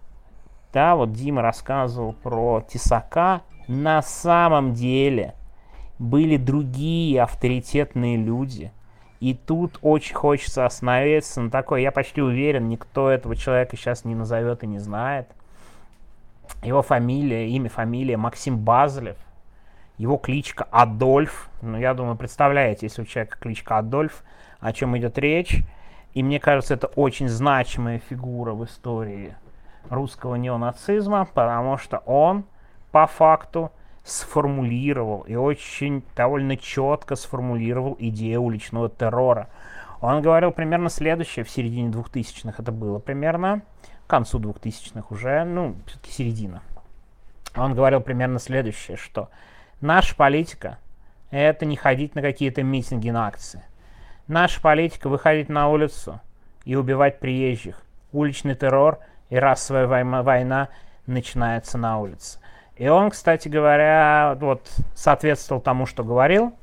да, 0.73 0.95
вот 0.95 1.11
Дима 1.11 1.41
рассказывал 1.41 2.13
про 2.13 2.61
Тесака, 2.61 3.41
на 3.71 4.01
самом 4.01 4.73
деле 4.73 5.35
были 5.99 6.37
другие 6.37 7.21
авторитетные 7.21 8.17
люди. 8.17 8.71
И 9.19 9.33
тут 9.35 9.77
очень 9.81 10.15
хочется 10.15 10.65
остановиться 10.65 11.41
на 11.41 11.51
такой, 11.51 11.83
я 11.83 11.91
почти 11.91 12.21
уверен, 12.21 12.69
никто 12.69 13.09
этого 13.09 13.35
человека 13.35 13.77
сейчас 13.77 14.03
не 14.03 14.15
назовет 14.15 14.63
и 14.63 14.67
не 14.67 14.79
знает– 14.79 15.27
его 16.63 16.83
фамилия, 16.83 17.49
имя, 17.49 17.69
фамилия 17.69 18.17
Максим 18.17 18.57
Базлев. 18.59 19.17
Его 19.97 20.17
кличка 20.17 20.67
Адольф. 20.69 21.49
Ну, 21.61 21.77
я 21.77 21.93
думаю, 21.93 22.15
представляете, 22.15 22.85
если 22.85 23.01
у 23.01 23.05
человека 23.05 23.37
кличка 23.39 23.77
Адольф, 23.79 24.23
о 24.59 24.71
чем 24.73 24.97
идет 24.97 25.17
речь. 25.17 25.63
И 26.13 26.23
мне 26.23 26.39
кажется, 26.39 26.73
это 26.73 26.87
очень 26.87 27.29
значимая 27.29 27.99
фигура 27.99 28.53
в 28.53 28.65
истории 28.65 29.35
русского 29.89 30.35
неонацизма, 30.35 31.27
потому 31.33 31.77
что 31.77 31.97
он 31.99 32.45
по 32.91 33.07
факту 33.07 33.71
сформулировал 34.03 35.21
и 35.21 35.35
очень 35.35 36.03
довольно 36.15 36.57
четко 36.57 37.15
сформулировал 37.15 37.95
идею 37.99 38.41
уличного 38.41 38.89
террора. 38.89 39.49
Он 40.01 40.21
говорил 40.21 40.51
примерно 40.51 40.89
следующее 40.89 41.45
в 41.45 41.49
середине 41.49 41.89
2000-х 41.91 42.61
это 42.61 42.71
было 42.71 42.99
примерно 42.99 43.61
концу 44.11 44.39
2000-х 44.39 45.07
уже, 45.09 45.45
ну, 45.45 45.77
все-таки 45.87 46.11
середина. 46.11 46.61
Он 47.55 47.73
говорил 47.73 48.01
примерно 48.01 48.39
следующее, 48.39 48.97
что 48.97 49.29
наша 49.79 50.17
политика– 50.17 50.79
это 51.31 51.65
не 51.65 51.77
ходить 51.77 52.13
на 52.13 52.21
какие-то 52.21 52.61
митинги, 52.61 53.09
на 53.09 53.27
акции. 53.27 53.63
Наша 54.27 54.59
политика– 54.59 55.07
выходить 55.09 55.47
на 55.47 55.69
улицу 55.69 56.19
и 56.65 56.75
убивать 56.75 57.21
приезжих. 57.21 57.83
Уличный 58.11 58.53
террор 58.53 58.99
и 59.29 59.37
расовая 59.37 59.87
война 59.87 60.67
начинается 61.05 61.77
на 61.77 61.97
улице. 61.97 62.39
И 62.81 62.87
он, 62.87 63.11
кстати 63.11 63.47
говоря, 63.47 64.35
вот 64.39 64.67
соответствовал 64.95 65.61
тому, 65.61 65.85
что 65.85 66.03
говорил. 66.03 66.55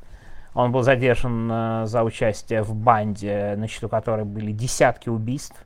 Он 0.53 0.73
был 0.73 0.83
задержан 0.83 1.49
э, 1.49 1.87
за 1.87 2.03
участие 2.03 2.65
в 2.65 2.75
банде, 2.75 3.55
на 3.57 3.69
счету 3.69 3.89
которой 3.89 4.25
были 4.25 4.51
десятки 4.51 5.09
убийств. 5.09 5.65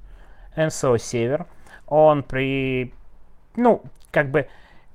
НСО 0.54 0.98
«Север» 0.98 1.46
он 1.86 2.22
при, 2.22 2.92
ну, 3.56 3.82
как 4.10 4.30
бы, 4.30 4.46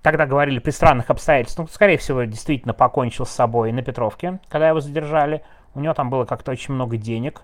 тогда 0.04 0.28
говорили 0.28 0.60
при 0.60 0.70
странных 0.70 1.10
обстоятельствах, 1.10 1.70
ну, 1.70 1.74
скорее 1.74 1.98
всего, 1.98 2.26
действительно 2.26 2.76
покончил 2.76 3.26
с 3.26 3.32
собой 3.32 3.72
на 3.72 3.82
Петровке, 3.82 4.40
когда 4.50 4.70
его 4.70 4.80
задержали. 4.80 5.42
У 5.74 5.80
него 5.80 5.96
там 5.96 6.12
было 6.12 6.26
как-то 6.26 6.52
очень 6.52 6.76
много 6.76 6.98
денег 6.98 7.42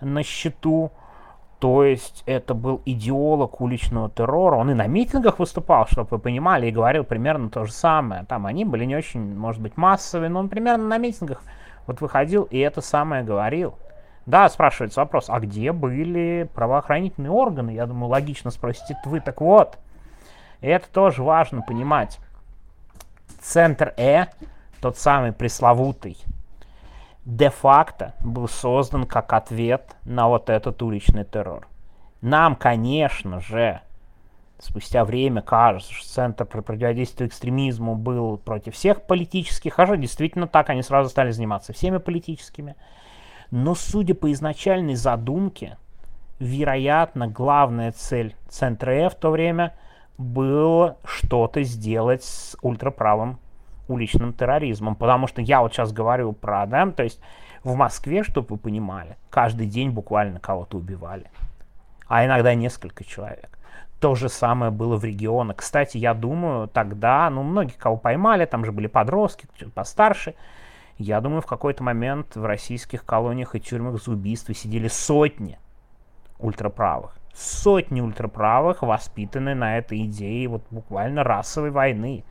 на 0.00 0.24
счету. 0.24 0.90
То 1.64 1.82
есть 1.82 2.24
это 2.26 2.52
был 2.52 2.82
идеолог 2.84 3.62
уличного 3.62 4.10
террора. 4.10 4.56
Он 4.56 4.70
и 4.70 4.74
на 4.74 4.86
митингах 4.86 5.38
выступал, 5.38 5.86
чтобы 5.86 6.08
вы 6.10 6.18
понимали, 6.18 6.66
и 6.66 6.70
говорил 6.70 7.04
примерно 7.04 7.48
то 7.48 7.64
же 7.64 7.72
самое. 7.72 8.26
Там 8.26 8.44
они 8.44 8.66
были 8.66 8.84
не 8.84 8.94
очень, 8.94 9.34
может 9.34 9.62
быть, 9.62 9.78
массовые, 9.78 10.28
но 10.28 10.40
он 10.40 10.50
примерно 10.50 10.86
на 10.86 10.98
митингах 10.98 11.40
вот 11.86 12.02
выходил 12.02 12.42
и 12.42 12.58
это 12.58 12.82
самое 12.82 13.24
говорил. 13.24 13.78
Да, 14.26 14.46
спрашивается 14.50 15.00
вопрос, 15.00 15.30
а 15.30 15.40
где 15.40 15.72
были 15.72 16.50
правоохранительные 16.52 17.30
органы? 17.30 17.70
Я 17.70 17.86
думаю, 17.86 18.10
логично 18.10 18.50
спросить 18.50 18.98
вы. 19.06 19.20
Так 19.20 19.40
вот, 19.40 19.78
это 20.60 20.86
тоже 20.92 21.22
важно 21.22 21.62
понимать. 21.62 22.18
Центр 23.40 23.94
Э, 23.96 24.26
тот 24.82 24.98
самый 24.98 25.32
пресловутый, 25.32 26.18
де-факто 27.24 28.14
был 28.22 28.48
создан 28.48 29.06
как 29.06 29.32
ответ 29.32 29.96
на 30.04 30.28
вот 30.28 30.50
этот 30.50 30.82
уличный 30.82 31.24
террор. 31.24 31.66
Нам, 32.20 32.56
конечно 32.56 33.40
же, 33.40 33.80
спустя 34.58 35.04
время 35.04 35.42
кажется, 35.42 35.92
что 35.92 36.08
Центр 36.08 36.44
по 36.44 36.62
противодействию 36.62 37.28
экстремизму 37.28 37.96
был 37.96 38.38
против 38.38 38.74
всех 38.74 39.02
политических, 39.02 39.78
а 39.78 39.86
же 39.86 39.96
действительно 39.96 40.46
так, 40.46 40.70
они 40.70 40.82
сразу 40.82 41.10
стали 41.10 41.30
заниматься 41.30 41.72
всеми 41.72 41.98
политическими. 41.98 42.76
Но 43.50 43.74
судя 43.74 44.14
по 44.14 44.32
изначальной 44.32 44.94
задумке, 44.94 45.76
вероятно, 46.38 47.28
главная 47.28 47.92
цель 47.92 48.34
Центра 48.48 48.92
Э 48.92 49.08
в 49.08 49.14
то 49.14 49.30
время 49.30 49.74
было 50.16 50.96
что-то 51.04 51.62
сделать 51.62 52.24
с 52.24 52.56
ультраправым 52.62 53.38
уличным 53.88 54.32
терроризмом. 54.32 54.96
Потому 54.96 55.26
что 55.26 55.42
я 55.42 55.60
вот 55.62 55.72
сейчас 55.72 55.92
говорю 55.92 56.32
про, 56.32 56.66
да, 56.66 56.90
то 56.90 57.02
есть 57.02 57.20
в 57.62 57.74
Москве, 57.74 58.22
чтобы 58.22 58.48
вы 58.50 58.56
понимали, 58.58 59.16
каждый 59.30 59.66
день 59.66 59.90
буквально 59.90 60.40
кого-то 60.40 60.76
убивали. 60.76 61.30
А 62.06 62.24
иногда 62.24 62.54
несколько 62.54 63.04
человек. 63.04 63.58
То 64.00 64.14
же 64.14 64.28
самое 64.28 64.70
было 64.70 64.96
в 64.96 65.04
регионах. 65.04 65.56
Кстати, 65.56 65.96
я 65.96 66.12
думаю, 66.12 66.68
тогда, 66.68 67.30
ну, 67.30 67.42
многие 67.42 67.72
кого 67.72 67.96
поймали, 67.96 68.44
там 68.44 68.64
же 68.64 68.72
были 68.72 68.86
подростки, 68.86 69.48
постарше, 69.74 70.34
я 70.98 71.20
думаю, 71.20 71.40
в 71.40 71.46
какой-то 71.46 71.82
момент 71.82 72.36
в 72.36 72.44
российских 72.44 73.04
колониях 73.04 73.54
и 73.54 73.60
тюрьмах 73.60 74.02
за 74.02 74.12
убийство 74.12 74.54
сидели 74.54 74.88
сотни 74.88 75.58
ультраправых. 76.38 77.16
Сотни 77.34 78.00
ультраправых, 78.00 78.82
воспитанные 78.82 79.56
на 79.56 79.78
этой 79.78 80.04
идее 80.04 80.46
вот 80.48 80.62
буквально 80.70 81.24
расовой 81.24 81.70
войны. 81.70 82.24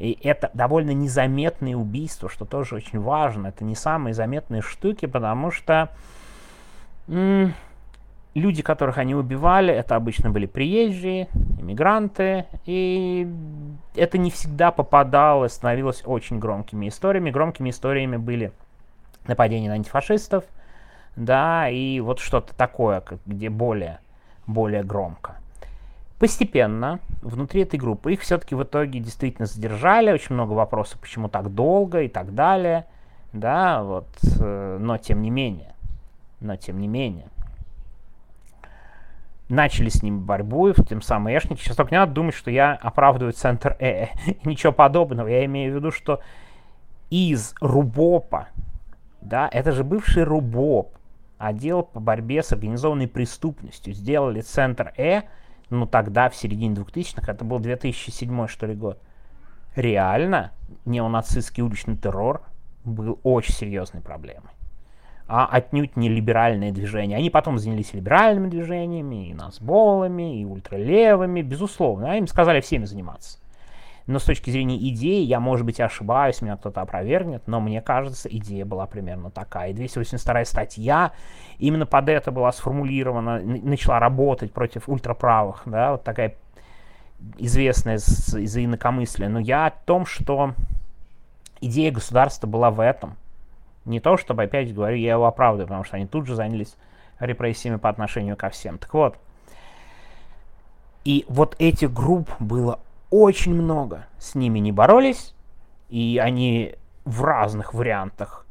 И 0.00 0.18
это 0.22 0.50
довольно 0.54 0.92
незаметные 0.92 1.76
убийства, 1.76 2.30
что 2.30 2.46
тоже 2.46 2.74
очень 2.74 2.98
важно. 2.98 3.48
Это 3.48 3.64
не 3.64 3.74
самые 3.74 4.14
заметные 4.14 4.62
штуки, 4.62 5.04
потому 5.04 5.50
что 5.50 5.90
люди, 7.06 8.62
которых 8.62 8.96
они 8.96 9.14
убивали, 9.14 9.74
это 9.74 9.96
обычно 9.96 10.30
были 10.30 10.46
приезжие, 10.46 11.28
иммигранты, 11.60 12.46
и 12.64 13.28
это 13.94 14.16
не 14.16 14.30
всегда 14.30 14.70
попадало, 14.70 15.48
становилось 15.48 16.02
очень 16.06 16.38
громкими 16.38 16.88
историями. 16.88 17.30
Громкими 17.30 17.68
историями 17.68 18.16
были 18.16 18.52
нападения 19.26 19.68
на 19.68 19.74
антифашистов, 19.74 20.44
да, 21.14 21.68
и 21.68 22.00
вот 22.00 22.20
что-то 22.20 22.54
такое, 22.54 23.02
где 23.26 23.50
более, 23.50 23.98
более 24.46 24.82
громко. 24.82 25.39
Постепенно 26.20 27.00
внутри 27.22 27.62
этой 27.62 27.80
группы 27.80 28.12
их 28.12 28.20
все-таки 28.20 28.54
в 28.54 28.62
итоге 28.62 29.00
действительно 29.00 29.46
задержали, 29.46 30.12
очень 30.12 30.34
много 30.34 30.52
вопросов, 30.52 31.00
почему 31.00 31.28
так 31.28 31.52
долго 31.52 32.02
и 32.02 32.08
так 32.08 32.34
далее, 32.34 32.86
да, 33.32 33.82
вот, 33.82 34.06
э, 34.38 34.78
но 34.78 34.98
тем 34.98 35.22
не 35.22 35.30
менее, 35.30 35.74
но 36.40 36.54
тем 36.56 36.78
не 36.78 36.86
менее 36.86 37.26
начали 39.50 39.88
с 39.88 40.02
ним 40.02 40.20
борьбу, 40.20 40.72
тем 40.72 41.02
самым 41.02 41.36
эшники. 41.36 41.60
Сейчас 41.60 41.76
только 41.76 41.92
не 41.92 41.98
надо 41.98 42.12
думать, 42.12 42.34
что 42.34 42.50
я 42.50 42.72
оправдываю 42.74 43.32
центр 43.32 43.76
Э. 43.80 44.06
Ничего 44.44 44.72
подобного. 44.72 45.26
Я 45.26 45.44
имею 45.44 45.72
в 45.72 45.76
виду, 45.76 45.90
что 45.90 46.20
из 47.10 47.54
Рубопа, 47.60 48.48
да, 49.20 49.48
это 49.52 49.72
же 49.72 49.84
бывший 49.84 50.22
Рубоп, 50.22 50.96
отдел 51.38 51.82
по 51.82 51.98
борьбе 51.98 52.42
с 52.42 52.52
организованной 52.52 53.08
преступностью, 53.08 53.92
сделали 53.92 54.40
центр 54.40 54.92
Э, 54.96 55.22
ну 55.70 55.86
тогда, 55.86 56.28
в 56.28 56.36
середине 56.36 56.74
2000-х, 56.74 57.32
это 57.32 57.44
был 57.44 57.58
2007 57.58 58.46
что 58.46 58.66
ли 58.66 58.74
год. 58.74 59.00
Реально, 59.76 60.52
неонацистский 60.84 61.62
уличный 61.62 61.96
террор 61.96 62.42
был 62.84 63.18
очень 63.22 63.54
серьезной 63.54 64.02
проблемой 64.02 64.50
а 65.32 65.46
отнюдь 65.46 65.96
не 65.96 66.08
либеральное 66.08 66.72
движение. 66.72 67.16
Они 67.16 67.30
потом 67.30 67.56
занялись 67.56 67.94
либеральными 67.94 68.50
движениями, 68.50 69.28
и 69.28 69.34
насболами, 69.34 70.40
и 70.40 70.44
ультралевыми, 70.44 71.40
безусловно. 71.40 72.10
А 72.10 72.16
им 72.16 72.26
сказали 72.26 72.60
всеми 72.60 72.84
заниматься. 72.84 73.38
Но 74.10 74.18
с 74.18 74.24
точки 74.24 74.50
зрения 74.50 74.76
идеи, 74.90 75.22
я, 75.22 75.40
может 75.40 75.64
быть, 75.64 75.80
ошибаюсь, 75.80 76.42
меня 76.42 76.56
кто-то 76.56 76.80
опровергнет, 76.80 77.42
но 77.46 77.60
мне 77.60 77.80
кажется, 77.80 78.28
идея 78.28 78.64
была 78.64 78.86
примерно 78.86 79.30
такая. 79.30 79.70
И 79.70 79.72
282 79.72 80.44
статья 80.44 81.12
именно 81.58 81.86
под 81.86 82.08
это 82.08 82.30
была 82.30 82.52
сформулирована, 82.52 83.40
начала 83.40 83.98
работать 83.98 84.52
против 84.52 84.88
ультраправых, 84.88 85.62
да, 85.66 85.92
вот 85.92 86.04
такая 86.04 86.34
известная 87.38 87.96
из-за 87.96 88.64
инакомыслия. 88.64 89.28
Но 89.28 89.38
я 89.38 89.66
о 89.66 89.70
том, 89.70 90.06
что 90.06 90.54
идея 91.60 91.92
государства 91.92 92.46
была 92.46 92.70
в 92.70 92.80
этом– 92.80 93.16
не 93.84 94.00
то, 94.00 94.16
чтобы 94.16 94.42
опять 94.42 94.74
говорю, 94.74 94.96
я 94.96 95.12
его 95.12 95.26
оправдываю, 95.26 95.66
потому 95.66 95.84
что 95.84 95.96
они 95.96 96.06
тут 96.06 96.26
же 96.26 96.34
занялись 96.34 96.76
репрессиями 97.18 97.76
по 97.76 97.88
отношению 97.88 98.36
ко 98.36 98.50
всем. 98.50 98.78
Так 98.78 98.92
вот, 98.94 99.16
и 101.04 101.24
вот 101.28 101.56
этих 101.58 101.92
групп 101.92 102.30
было 102.38 102.78
очень 103.10 103.54
много. 103.54 104.06
С 104.18 104.34
ними 104.34 104.58
не 104.58 104.72
боролись, 104.72 105.34
и 105.88 106.20
они 106.22 106.74
в 107.04 107.22
разных 107.24 107.74
вариантах 107.74 108.46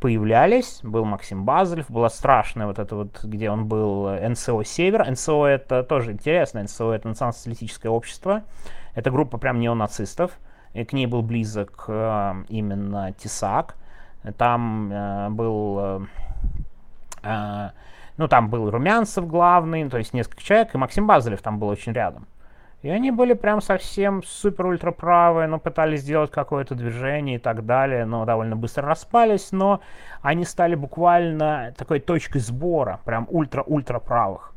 появлялись. 0.00 0.80
Был 0.82 1.04
Максим 1.04 1.44
Базелев, 1.44 1.90
была 1.90 2.10
страшная 2.10 2.66
вот 2.66 2.78
это 2.78 2.94
вот, 2.96 3.24
где 3.24 3.50
он 3.50 3.66
был, 3.66 4.10
НСО 4.10 4.62
«Север». 4.64 5.10
НСО 5.10 5.46
это 5.46 5.82
тоже 5.82 6.12
интересно, 6.12 6.62
НСО 6.62 6.92
это 6.92 7.08
национал-социалистическое 7.08 7.90
общество. 7.90 8.42
Это 8.94 9.10
группа 9.10 9.38
прям 9.38 9.60
неонацистов. 9.60 10.32
И 10.74 10.84
к 10.84 10.92
ней 10.92 11.06
был 11.06 11.22
близок 11.22 11.84
э, 11.88 12.34
именно 12.48 13.12
Тесак. 13.12 13.76
Там 14.36 14.90
э, 14.92 15.28
был, 15.30 15.78
э, 15.78 16.00
э, 17.22 17.70
ну, 18.16 18.28
там 18.28 18.50
был 18.50 18.70
Румянцев 18.70 19.26
главный, 19.26 19.88
то 19.88 19.98
есть 19.98 20.12
несколько 20.12 20.42
человек, 20.42 20.74
и 20.74 20.78
Максим 20.78 21.06
Базелев 21.06 21.42
там 21.42 21.58
был 21.58 21.68
очень 21.68 21.92
рядом. 21.92 22.26
И 22.84 22.90
они 22.90 23.10
были 23.10 23.32
прям 23.32 23.62
совсем 23.62 24.22
супер-ультра 24.22 24.90
правые, 24.90 25.48
но 25.48 25.58
пытались 25.58 26.02
сделать 26.02 26.30
какое-то 26.30 26.74
движение 26.74 27.36
и 27.36 27.38
так 27.38 27.64
далее, 27.64 28.04
но 28.04 28.26
довольно 28.26 28.56
быстро 28.56 28.86
распались, 28.86 29.52
но 29.52 29.80
они 30.20 30.44
стали 30.44 30.74
буквально 30.74 31.72
такой 31.78 31.98
точкой 32.00 32.40
сбора, 32.40 33.00
прям 33.06 33.26
ультра-ультра 33.30 34.00
правых. 34.00 34.52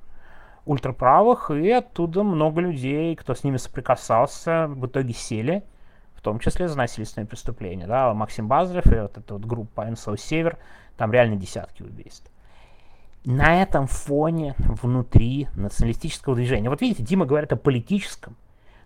Ультраправых, 0.66 1.52
и 1.52 1.72
оттуда 1.72 2.24
много 2.24 2.60
людей, 2.60 3.16
кто 3.16 3.34
с 3.34 3.46
ними 3.46 3.56
соприкасался, 3.56 4.68
в 4.68 4.86
итоге 4.88 5.14
сели 5.14 5.64
в 6.14 6.22
том 6.22 6.40
числе 6.40 6.68
за 6.68 6.78
насильственные 6.78 7.28
преступления. 7.28 7.88
Да? 7.88 8.14
Максим 8.14 8.50
Базарев 8.50 8.88
и 8.88 9.00
вот 9.00 9.18
эта 9.18 9.36
вот 9.36 9.46
группа 9.46 9.86
НСО 9.86 10.18
«Север», 10.18 10.58
там 10.98 11.14
реально 11.14 11.38
десятки 11.38 11.82
убийств. 11.82 12.30
На 13.28 13.62
этом 13.62 13.88
фоне 13.88 14.56
внутри 14.58 15.50
националистического 15.54 16.34
движения, 16.34 16.70
вот 16.70 16.80
видите, 16.80 17.04
Дима 17.04 17.26
говорит 17.26 17.52
о 17.52 17.58
политическом, 17.58 18.38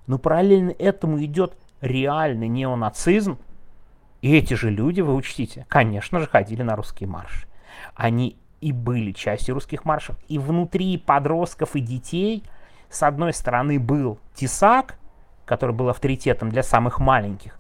но 0.08 0.18
параллельно 0.18 0.74
этому 0.80 1.24
идет 1.24 1.56
реальный 1.80 2.48
неонацизм, 2.48 3.38
и 4.24 4.36
эти 4.36 4.56
же 4.56 4.72
люди, 4.72 5.02
вы 5.02 5.14
учтите, 5.14 5.68
конечно 5.70 6.20
же, 6.20 6.26
ходили 6.26 6.64
на 6.64 6.76
русские 6.76 7.08
марши. 7.08 7.46
Они 7.94 8.36
и 8.62 8.72
были 8.72 9.12
частью 9.12 9.54
русских 9.54 9.86
маршев. 9.86 10.18
И 10.28 10.40
внутри 10.40 10.98
подростков 10.98 11.76
и 11.76 11.80
детей, 11.80 12.44
с 12.90 13.04
одной 13.04 13.34
стороны, 13.34 13.80
был 13.80 14.18
Тесак, 14.34 14.98
который 15.46 15.76
был 15.76 15.88
авторитетом 15.90 16.50
для 16.50 16.64
самых 16.64 17.00
маленьких. 17.00 17.60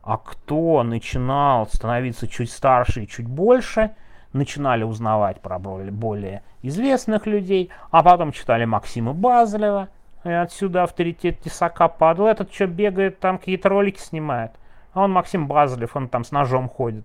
А 0.00 0.18
кто 0.18 0.84
начинал 0.84 1.66
становиться 1.66 2.28
чуть 2.28 2.52
старше 2.52 3.02
и 3.02 3.08
чуть 3.08 3.26
больше, 3.26 3.96
начинали 4.34 4.84
узнавать 4.84 5.40
про 5.40 5.58
более 5.58 6.42
известных 6.60 7.26
людей, 7.26 7.70
а 7.90 8.02
потом 8.02 8.32
читали 8.32 8.66
Максима 8.66 9.14
Базлева, 9.14 9.88
и 10.24 10.30
отсюда 10.30 10.82
авторитет 10.82 11.40
Тесака 11.40 11.88
падал. 11.88 12.26
Этот 12.26 12.52
что 12.52 12.66
бегает, 12.66 13.20
там 13.20 13.38
какие-то 13.38 13.68
ролики 13.68 14.00
снимает. 14.00 14.52
А 14.92 15.02
он 15.02 15.12
Максим 15.12 15.46
Базлев, 15.46 15.96
он 15.96 16.08
там 16.08 16.24
с 16.24 16.32
ножом 16.32 16.68
ходит 16.68 17.04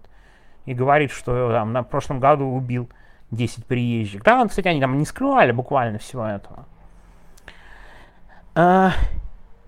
и 0.66 0.74
говорит, 0.74 1.12
что 1.12 1.52
там 1.52 1.74
на 1.74 1.84
прошлом 1.84 2.20
году 2.20 2.46
убил 2.46 2.90
10 3.32 3.66
приезжих. 3.66 4.24
Да, 4.24 4.46
кстати, 4.48 4.68
они 4.68 4.80
там 4.80 4.98
не 4.98 5.06
скрывали 5.06 5.52
буквально 5.52 6.00
всего 6.00 6.26
этого. 6.26 6.66
А, 8.56 8.92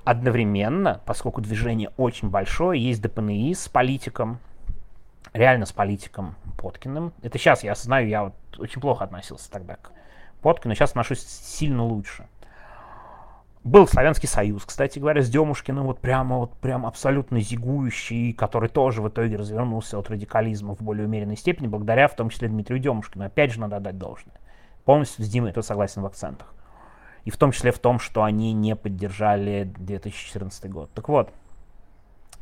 одновременно, 0.04 1.02
поскольку 1.06 1.41
движение 1.41 1.91
очень 1.97 2.30
большое, 2.30 2.82
есть 2.82 3.02
ДПНИ 3.02 3.54
с 3.54 3.67
политиком, 3.67 4.39
реально 5.34 5.65
с 5.65 5.71
политиком 5.71 6.36
Поткиным. 6.57 7.13
Это 7.21 7.38
сейчас 7.38 7.63
я 7.63 7.71
осознаю, 7.71 8.07
я 8.07 8.23
вот 8.25 8.34
очень 8.57 8.81
плохо 8.81 9.03
относился 9.03 9.49
тогда 9.49 9.75
к 9.75 9.91
Поткину, 10.41 10.75
сейчас 10.75 10.91
отношусь 10.91 11.21
сильно 11.21 11.84
лучше. 11.84 12.27
Был 13.63 13.88
Славянский 13.88 14.27
Союз, 14.27 14.65
кстати 14.65 14.97
говоря, 14.97 15.21
с 15.21 15.29
Демушкиным, 15.29 15.86
вот 15.86 15.99
прямо, 15.99 16.38
вот 16.38 16.53
прям 16.57 16.84
абсолютно 16.84 17.39
зигующий, 17.39 18.34
который 18.34 18.69
тоже 18.69 19.03
в 19.03 19.10
итоге 19.10 19.36
развернулся 19.36 19.99
от 19.99 20.10
радикализма 20.10 20.75
в 20.75 20.81
более 20.81 21.05
умеренной 21.05 21.38
степени, 21.38 21.67
благодаря 21.67 22.07
в 22.07 22.15
том 22.15 22.29
числе 22.29 22.47
Дмитрию 22.47 22.79
Демушкину. 22.79 23.23
Опять 23.23 23.51
же, 23.51 23.60
надо 23.60 23.75
отдать 23.75 23.99
должное. 23.99 24.34
Полностью 24.84 25.23
с 25.23 25.29
Димой 25.29 25.51
тут 25.51 25.63
согласен 25.63 26.01
в 26.01 26.07
акцентах. 26.07 26.55
И 27.23 27.29
в 27.29 27.38
том 27.38 27.51
числе 27.51 27.71
в 27.71 27.77
том, 27.77 27.99
что 27.99 28.23
они 28.23 28.51
не 28.51 28.75
поддержали 28.75 29.71
2014 29.77 30.67
год. 30.71 30.91
Так 30.95 31.07
вот, 31.07 31.31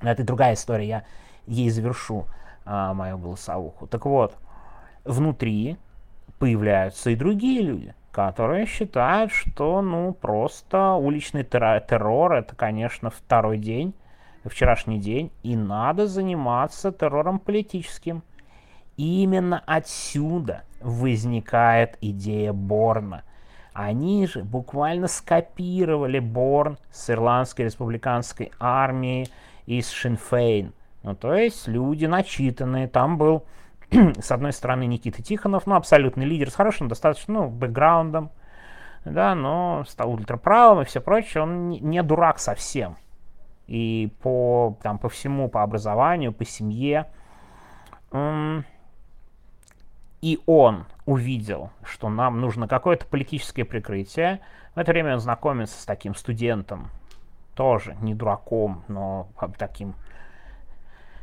это 0.01 0.23
другая 0.23 0.53
история, 0.53 0.87
я 0.87 1.03
ей 1.47 1.69
завершу 1.69 2.27
а, 2.71 2.93
мою 2.93 3.17
голосовуху. 3.17 3.87
Так 3.87 4.05
вот, 4.05 4.37
внутри 5.03 5.77
появляются 6.37 7.09
и 7.09 7.15
другие 7.15 7.63
люди, 7.63 7.95
которые 8.11 8.67
считают, 8.67 9.31
что 9.31 9.81
ну 9.81 10.13
просто 10.13 10.93
уличный 10.93 11.43
террор, 11.43 11.79
террор 11.81 12.33
это, 12.33 12.55
конечно, 12.55 13.09
второй 13.09 13.57
день, 13.57 13.95
вчерашний 14.45 14.99
день, 14.99 15.31
и 15.41 15.55
надо 15.55 16.05
заниматься 16.05 16.91
террором 16.91 17.39
политическим. 17.39 18.21
И 18.97 19.23
именно 19.23 19.63
отсюда 19.65 20.61
возникает 20.79 21.97
идея 22.01 22.53
Борна. 22.53 23.23
Они 23.73 24.27
же 24.27 24.43
буквально 24.43 25.07
скопировали 25.07 26.19
Борн 26.19 26.77
с 26.91 27.09
Ирландской 27.09 27.63
республиканской 27.63 28.51
армии 28.59 29.27
из 29.65 29.89
Шинфейн. 29.89 30.73
Ну, 31.03 31.15
то 31.15 31.33
есть 31.33 31.67
люди 31.67 32.05
начитанные. 32.05 32.87
Там 32.87 33.17
был, 33.17 33.45
с 33.91 34.31
одной 34.31 34.53
стороны, 34.53 34.85
Никита 34.85 35.21
Тихонов, 35.21 35.65
ну, 35.65 35.75
абсолютный 35.75 36.25
лидер 36.25 36.49
с 36.49 36.55
хорошим 36.55 36.87
достаточно, 36.87 37.33
ну, 37.33 37.49
бэкграундом, 37.49 38.31
да, 39.05 39.33
но 39.35 39.85
стал 39.87 40.11
ультраправым 40.11 40.83
и 40.83 40.85
все 40.85 40.99
прочее. 40.99 41.43
Он 41.43 41.69
не, 41.69 42.03
дурак 42.03 42.39
совсем. 42.39 42.97
И 43.67 44.11
по, 44.21 44.77
там, 44.81 44.97
по 44.97 45.09
всему, 45.09 45.47
по 45.47 45.63
образованию, 45.63 46.33
по 46.33 46.43
семье. 46.43 47.07
И 50.21 50.39
он 50.45 50.85
увидел, 51.05 51.69
что 51.83 52.09
нам 52.09 52.41
нужно 52.41 52.67
какое-то 52.67 53.05
политическое 53.05 53.63
прикрытие. 53.63 54.41
В 54.75 54.79
это 54.79 54.91
время 54.91 55.13
он 55.13 55.19
знакомится 55.19 55.79
с 55.81 55.85
таким 55.85 56.13
студентом, 56.13 56.89
тоже 57.55 57.95
не 58.01 58.13
дураком, 58.13 58.83
но 58.87 59.29
таким 59.57 59.95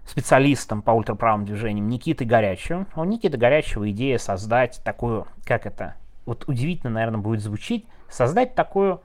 специалистом 0.07 0.83
по 0.83 0.93
ультраправым 0.93 1.45
движениям 1.45 1.89
Никиты 1.89 2.25
Горячего. 2.25 2.87
У 2.95 3.05
Никиты 3.05 3.37
Горячего 3.37 3.91
идея 3.91 4.19
создать 4.19 4.81
такую, 4.85 5.27
как 5.45 5.67
это, 5.67 5.97
вот 6.25 6.45
удивительно, 6.49 6.93
наверное, 6.93 7.21
будет 7.21 7.41
звучить, 7.41 7.87
создать 8.09 8.55
такую 8.55 9.03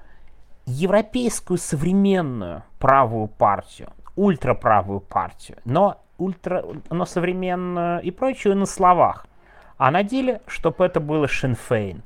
европейскую 0.65 1.57
современную 1.57 2.63
правую 2.79 3.27
партию, 3.27 3.89
ультраправую 4.15 4.99
партию, 4.99 5.57
но, 5.65 6.01
ультра, 6.17 6.63
но 6.89 7.05
современную 7.05 8.01
и 8.01 8.11
прочую 8.11 8.55
на 8.55 8.65
словах. 8.65 9.25
А 9.77 9.89
на 9.89 10.03
деле, 10.03 10.41
чтобы 10.45 10.85
это 10.85 10.99
было 10.99 11.27
Шинфейн. 11.27 12.03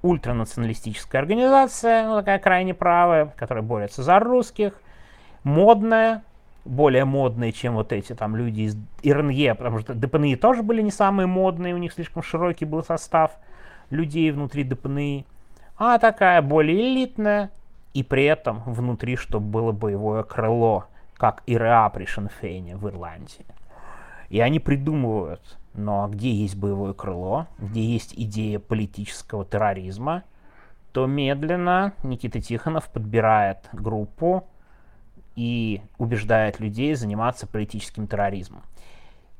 Ультранационалистическая 0.00 1.20
организация, 1.20 2.08
ну, 2.08 2.16
такая 2.16 2.38
крайне 2.38 2.72
правая, 2.72 3.26
которая 3.36 3.62
борется 3.62 4.02
за 4.02 4.18
русских, 4.18 4.72
модная, 5.44 6.24
более 6.64 7.04
модные, 7.04 7.52
чем 7.52 7.74
вот 7.74 7.92
эти 7.92 8.14
там 8.14 8.36
люди 8.36 8.62
из 8.62 8.76
РНЕ, 9.04 9.54
потому 9.54 9.80
что 9.80 9.94
ДПНИ 9.94 10.36
тоже 10.36 10.62
были 10.62 10.82
не 10.82 10.90
самые 10.90 11.26
модные, 11.26 11.74
у 11.74 11.78
них 11.78 11.92
слишком 11.92 12.22
широкий 12.22 12.64
был 12.64 12.84
состав 12.84 13.32
людей 13.90 14.30
внутри 14.30 14.64
ДПНИ, 14.64 15.26
а 15.76 15.98
такая 15.98 16.42
более 16.42 16.80
элитная, 16.80 17.50
и 17.94 18.02
при 18.02 18.24
этом 18.24 18.62
внутри, 18.66 19.16
чтобы 19.16 19.46
было 19.46 19.72
боевое 19.72 20.22
крыло, 20.22 20.86
как 21.16 21.42
ИРА 21.46 21.88
при 21.90 22.04
Шенфейне 22.04 22.76
в 22.76 22.88
Ирландии. 22.88 23.46
И 24.28 24.40
они 24.40 24.60
придумывают, 24.60 25.58
ну 25.74 26.04
а 26.04 26.08
где 26.08 26.30
есть 26.30 26.56
боевое 26.56 26.92
крыло, 26.92 27.46
где 27.58 27.82
есть 27.82 28.14
идея 28.16 28.58
политического 28.58 29.44
терроризма, 29.44 30.22
то 30.92 31.06
медленно 31.06 31.94
Никита 32.02 32.40
Тихонов 32.40 32.90
подбирает 32.90 33.68
группу 33.72 34.48
и 35.40 35.80
убеждает 35.98 36.60
людей 36.60 36.94
заниматься 36.94 37.46
политическим 37.46 38.06
терроризмом. 38.06 38.62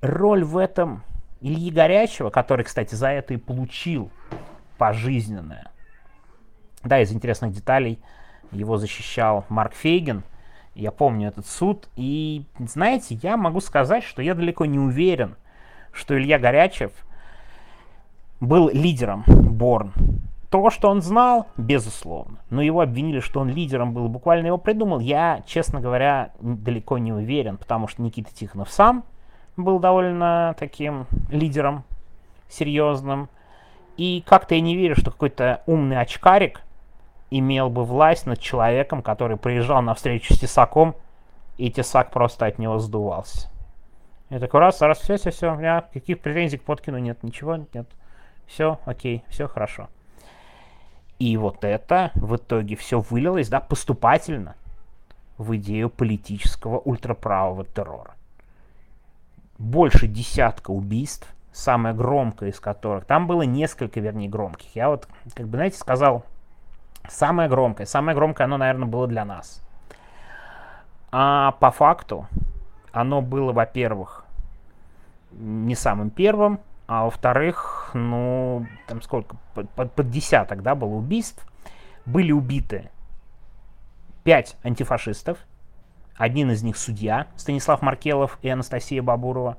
Роль 0.01 0.45
в 0.45 0.57
этом 0.57 1.03
Ильи 1.41 1.71
Горячего, 1.71 2.31
который, 2.31 2.65
кстати, 2.65 2.95
за 2.95 3.09
это 3.09 3.35
и 3.35 3.37
получил 3.37 4.11
пожизненное. 4.79 5.71
Да, 6.83 7.01
из 7.01 7.13
интересных 7.13 7.53
деталей 7.53 7.99
его 8.51 8.79
защищал 8.79 9.45
Марк 9.49 9.75
Фейген– 9.75 10.25
я 10.75 10.91
помню 10.91 11.29
этот 11.29 11.47
суд. 11.47 11.89
И, 11.97 12.45
знаете, 12.59 13.19
я 13.23 13.37
могу 13.37 13.61
сказать, 13.61 14.05
что 14.05 14.23
я 14.23 14.35
далеко 14.35 14.65
не 14.65 14.79
уверен, 14.79 15.37
что 15.93 16.17
Илья 16.17 16.39
Горячев 16.39 16.93
был 18.41 18.71
лидером 18.71 19.25
Борн. 19.27 19.93
То, 20.51 20.69
что 20.71 20.89
он 20.91 21.01
знал, 21.01 21.47
безусловно. 21.57 22.39
Но 22.51 22.61
его 22.61 22.81
обвинили, 22.81 23.21
что 23.21 23.41
он 23.41 23.49
лидером 23.49 23.95
был, 23.95 24.09
буквально 24.09 24.49
его 24.49 24.59
придумал. 24.59 24.99
Я, 24.99 25.43
честно 25.47 25.81
говоря, 25.81 26.33
далеко 26.41 26.99
не 26.99 27.13
уверен, 27.13 27.57
потому 27.57 27.87
что 27.87 28.03
Никита 28.03 28.35
Тихонов 28.35 28.71
сам 28.71 29.05
был 29.57 29.79
довольно 29.79 30.57
таким 30.59 31.07
лидером 31.31 31.85
серьезным. 32.49 33.29
И 33.97 34.25
как-то 34.27 34.57
я 34.57 34.61
не 34.61 34.75
верю, 34.75 34.97
что 34.97 35.13
какой-то 35.13 35.63
умный 35.67 36.01
очкарик 36.01 36.63
имел 37.31 37.71
бы 37.71 37.85
власть 37.85 38.27
над 38.27 38.41
человеком, 38.41 39.03
который 39.03 39.37
приезжал 39.37 39.83
на 39.83 39.95
встречу 39.95 40.35
с 40.35 40.41
Тесаком, 40.41 40.97
и 41.59 41.71
Тесак 41.71 42.11
просто 42.11 42.47
от 42.47 42.59
него 42.59 42.79
сдувался. 42.79 43.49
Я 44.31 44.41
такой, 44.41 44.61
раз, 44.61 44.81
раз, 44.81 44.99
все, 44.99 45.17
все, 45.17 45.31
все, 45.31 45.53
у 45.53 45.57
меня 45.57 45.83
каких 45.93 46.19
претензий 46.21 46.59
к 46.59 46.65
Поткину 46.65 46.99
нет, 46.99 47.23
ничего 47.23 47.57
нет. 47.57 47.87
Все, 48.47 48.81
окей, 48.85 49.23
все 49.29 49.47
хорошо. 49.47 49.89
И 51.21 51.37
вот 51.37 51.63
это 51.63 52.11
в 52.17 52.35
итоге 52.35 52.75
все 52.75 52.99
вылилось, 52.99 53.49
да, 53.49 53.61
поступательно 53.61 54.57
в 55.39 55.55
идею 55.57 55.89
политического 55.89 56.79
ультраправого 56.79 57.65
террора. 57.65 58.15
Больше 59.59 60.09
десятка 60.09 60.73
убийств, 60.73 61.33
самое 61.53 61.95
громкое 61.95 62.51
из 62.51 62.59
которых, 62.59 63.05
там 63.05 63.29
было 63.29 63.43
несколько, 63.43 64.01
вернее, 64.01 64.29
громких. 64.29 64.75
Я 64.75 64.89
вот, 64.89 65.07
как 65.35 65.47
бы, 65.47 65.59
знаете, 65.59 65.79
сказал 65.79 66.25
Самое 67.09 67.49
громкое. 67.49 67.87
Самое 67.87 68.15
громкое 68.15 68.45
оно, 68.45 68.57
наверное, 68.57 68.89
было 68.89 69.07
для 69.07 69.25
нас. 69.25 69.63
А 71.11 71.53
по 71.53 71.71
факту 71.71 72.27
оно 72.93 73.21
было, 73.21 73.53
во-первых, 73.53 74.25
не 75.33 75.75
самым 75.75 76.11
первым, 76.11 76.61
а 76.91 77.05
во-вторых, 77.05 77.91
ну, 77.95 78.67
там 78.89 79.01
сколько, 79.01 79.37
под, 79.55 79.71
под, 79.71 79.93
под 79.95 80.11
десяток, 80.11 80.63
да, 80.63 80.75
было 80.75 80.95
убийств. 80.95 81.47
Были 82.05 82.33
убиты 82.33 82.91
пять 84.25 84.57
антифашистов, 84.65 85.39
один 86.17 86.51
из 86.51 86.63
них 86.63 86.77
судья 86.77 87.29
Станислав 87.37 87.81
Маркелов 87.83 88.39
и 88.43 88.49
Анастасия 88.49 89.03
Бабурова. 89.03 89.57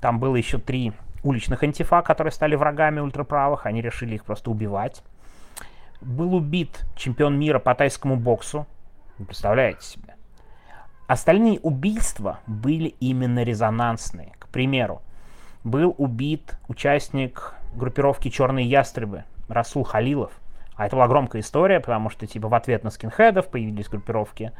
Там 0.00 0.20
было 0.20 0.36
еще 0.36 0.58
три 0.58 0.92
уличных 1.22 1.62
антифа, 1.62 2.02
которые 2.02 2.32
стали 2.32 2.54
врагами 2.54 3.00
ультраправых, 3.00 3.66
они 3.66 3.82
решили 3.82 4.14
их 4.14 4.24
просто 4.24 4.50
убивать 4.50 5.02
был 6.00 6.34
убит 6.34 6.86
чемпион 6.96 7.38
мира 7.38 7.58
по 7.58 7.74
тайскому 7.74 8.16
боксу. 8.16 8.66
Вы 9.18 9.26
представляете 9.26 9.84
себе? 9.84 10.14
Остальные 11.06 11.58
убийства 11.60 12.40
были 12.46 12.88
именно 13.00 13.42
резонансные. 13.42 14.32
К 14.38 14.48
примеру, 14.48 15.02
был 15.64 15.94
убит 15.98 16.56
участник 16.68 17.54
группировки 17.74 18.28
«Черные 18.28 18.66
ястребы» 18.66 19.24
Расул 19.48 19.84
Халилов. 19.84 20.32
А 20.76 20.86
это 20.86 20.96
была 20.96 21.08
громкая 21.08 21.42
история, 21.42 21.80
потому 21.80 22.08
что 22.08 22.26
типа 22.26 22.48
в 22.48 22.54
ответ 22.54 22.84
на 22.84 22.90
скинхедов 22.90 23.48
появились 23.48 23.88
группировки 23.88 24.52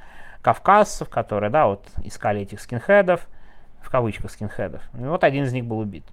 кавказцев, 0.43 1.09
которые, 1.09 1.51
да, 1.51 1.67
вот 1.67 1.87
искали 2.05 2.43
этих 2.43 2.61
скинхедов, 2.61 3.27
в 3.81 3.91
кавычках 3.91 4.31
скинхедов. 4.31 4.83
И 4.99 5.03
вот 5.03 5.25
один 5.25 5.45
из 5.45 5.53
них 5.53 5.65
был 5.65 5.79
убит. 5.79 6.05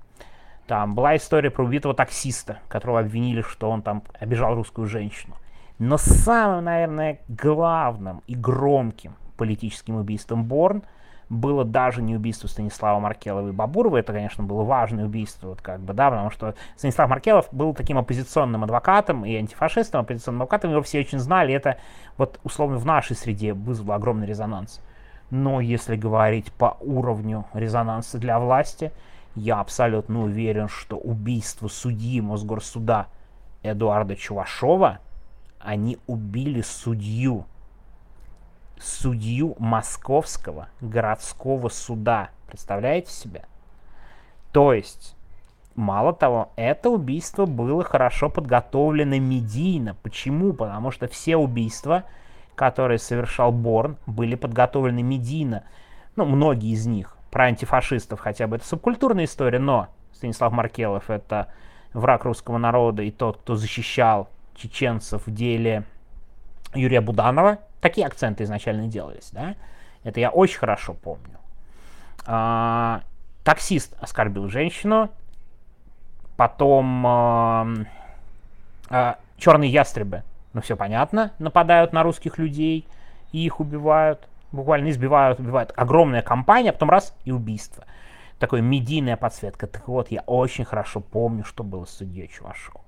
Там 0.67 0.95
была 0.95 1.15
история 1.15 1.49
про 1.49 1.63
убитого 1.63 1.93
таксиста, 1.93 2.59
которого 2.67 2.99
обвинили, 2.99 3.41
что 3.41 3.69
он 3.69 3.81
там 3.81 4.03
обижал 4.19 4.55
русскую 4.55 4.87
женщину. 4.87 5.35
Но 5.79 5.97
самым, 5.97 6.65
наверное, 6.65 7.19
главным 7.27 8.21
и 8.27 8.35
громким 8.35 9.15
политическим 9.37 9.95
убийством 9.95 10.43
Борн 10.43 10.83
было 11.29 11.65
даже 11.65 12.01
не 12.01 12.15
убийство 12.15 12.47
Станислава 12.47 12.99
Маркелова 12.99 13.49
и 13.49 13.51
Бабурова. 13.51 13.97
Это, 13.97 14.13
конечно, 14.13 14.43
было 14.43 14.63
важное 14.63 15.05
убийство, 15.05 15.49
вот 15.49 15.61
как 15.61 15.79
бы, 15.79 15.93
да, 15.93 16.09
потому 16.09 16.31
что 16.31 16.55
Станислав 16.75 17.09
Маркелов 17.09 17.47
был 17.51 17.73
таким 17.73 17.97
оппозиционным 17.97 18.63
адвокатом 18.63 19.25
и 19.25 19.35
антифашистом, 19.35 20.01
оппозиционным 20.01 20.43
адвокатом, 20.43 20.71
его 20.71 20.81
все 20.81 20.99
очень 20.99 21.19
знали, 21.19 21.53
это 21.53 21.77
вот 22.17 22.39
условно 22.43 22.77
в 22.77 22.85
нашей 22.85 23.15
среде 23.15 23.53
вызвало 23.53 23.95
огромный 23.95 24.27
резонанс. 24.27 24.81
Но 25.29 25.59
если 25.59 25.97
говорить 25.97 26.53
по 26.53 26.77
уровню 26.79 27.45
резонанса 27.53 28.17
для 28.17 28.39
власти, 28.39 28.91
я 29.35 29.59
абсолютно 29.59 30.23
уверен, 30.23 30.67
что 30.69 30.97
убийство 30.97 31.67
судьи 31.67 32.21
Мосгорсуда 32.21 33.07
Эдуарда 33.61 34.15
Чувашова 34.15 34.99
они 35.59 35.97
убили 36.07 36.61
судью. 36.61 37.45
Судью 38.79 39.55
Московского 39.59 40.69
городского 40.81 41.69
суда. 41.69 42.29
Представляете 42.47 43.11
себе? 43.11 43.45
То 44.51 44.73
есть, 44.73 45.15
мало 45.75 46.13
того, 46.13 46.51
это 46.55 46.89
убийство 46.89 47.45
было 47.45 47.83
хорошо 47.83 48.29
подготовлено 48.29 49.17
медийно. 49.17 49.95
Почему? 50.03 50.53
Потому 50.53 50.91
что 50.91 51.07
все 51.07 51.37
убийства, 51.37 52.03
которые 52.55 52.99
совершал 52.99 53.51
Борн, 53.51 53.97
были 54.05 54.35
подготовлены 54.35 55.03
медийно. 55.03 55.63
Ну, 56.15 56.25
многие 56.25 56.71
из 56.71 56.85
них. 56.85 57.17
Про 57.31 57.45
антифашистов 57.45 58.19
хотя 58.19 58.47
бы 58.47 58.55
это 58.55 58.65
субкультурная 58.65 59.25
история, 59.25 59.59
но 59.59 59.87
Станислав 60.13 60.51
Маркелов 60.51 61.09
это 61.09 61.47
враг 61.93 62.25
русского 62.25 62.57
народа 62.57 63.03
и 63.03 63.11
тот, 63.11 63.37
кто 63.37 63.55
защищал 63.55 64.29
чеченцев 64.55 65.27
в 65.27 65.33
деле 65.33 65.83
Юрия 66.73 67.01
Буданова. 67.01 67.59
Такие 67.81 68.07
акценты 68.07 68.43
изначально 68.43 68.87
делались, 68.87 69.29
да? 69.31 69.55
Это 70.03 70.19
я 70.19 70.29
очень 70.29 70.57
хорошо 70.57 70.93
помню. 70.93 71.37
А, 72.25 73.01
таксист 73.43 73.95
оскорбил 73.99 74.49
женщину, 74.49 75.09
потом 76.35 77.05
а, 77.05 77.67
а, 78.89 79.17
черные 79.37 79.69
ястребы, 79.69 80.23
ну 80.53 80.61
все 80.61 80.75
понятно, 80.75 81.31
нападают 81.39 81.93
на 81.93 82.03
русских 82.03 82.37
людей 82.37 82.87
и 83.31 83.45
их 83.45 83.59
убивают, 83.59 84.27
буквально 84.51 84.89
избивают, 84.89 85.39
убивают. 85.39 85.73
Огромная 85.75 86.21
компания, 86.21 86.69
а 86.69 86.73
потом 86.73 86.89
раз 86.89 87.15
и 87.25 87.31
убийство. 87.31 87.85
Такой 88.39 88.61
медийная 88.61 89.17
подсветка. 89.17 89.67
Так 89.67 89.87
вот, 89.87 90.11
я 90.11 90.21
очень 90.21 90.63
хорошо 90.63 90.99
помню, 90.99 91.43
что 91.43 91.63
было 91.63 91.85
с 91.85 91.91
судьей 91.91 92.27
Чувашовым. 92.27 92.81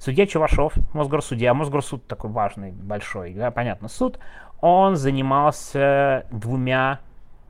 Судья 0.00 0.26
Чувашов, 0.26 0.72
Мосгорсудья, 0.94 1.52
Мосгорсуд 1.52 2.06
такой 2.06 2.30
важный, 2.30 2.72
большой, 2.72 3.34
да, 3.34 3.50
понятно, 3.50 3.88
суд, 3.88 4.18
он 4.62 4.96
занимался 4.96 6.24
двумя 6.30 7.00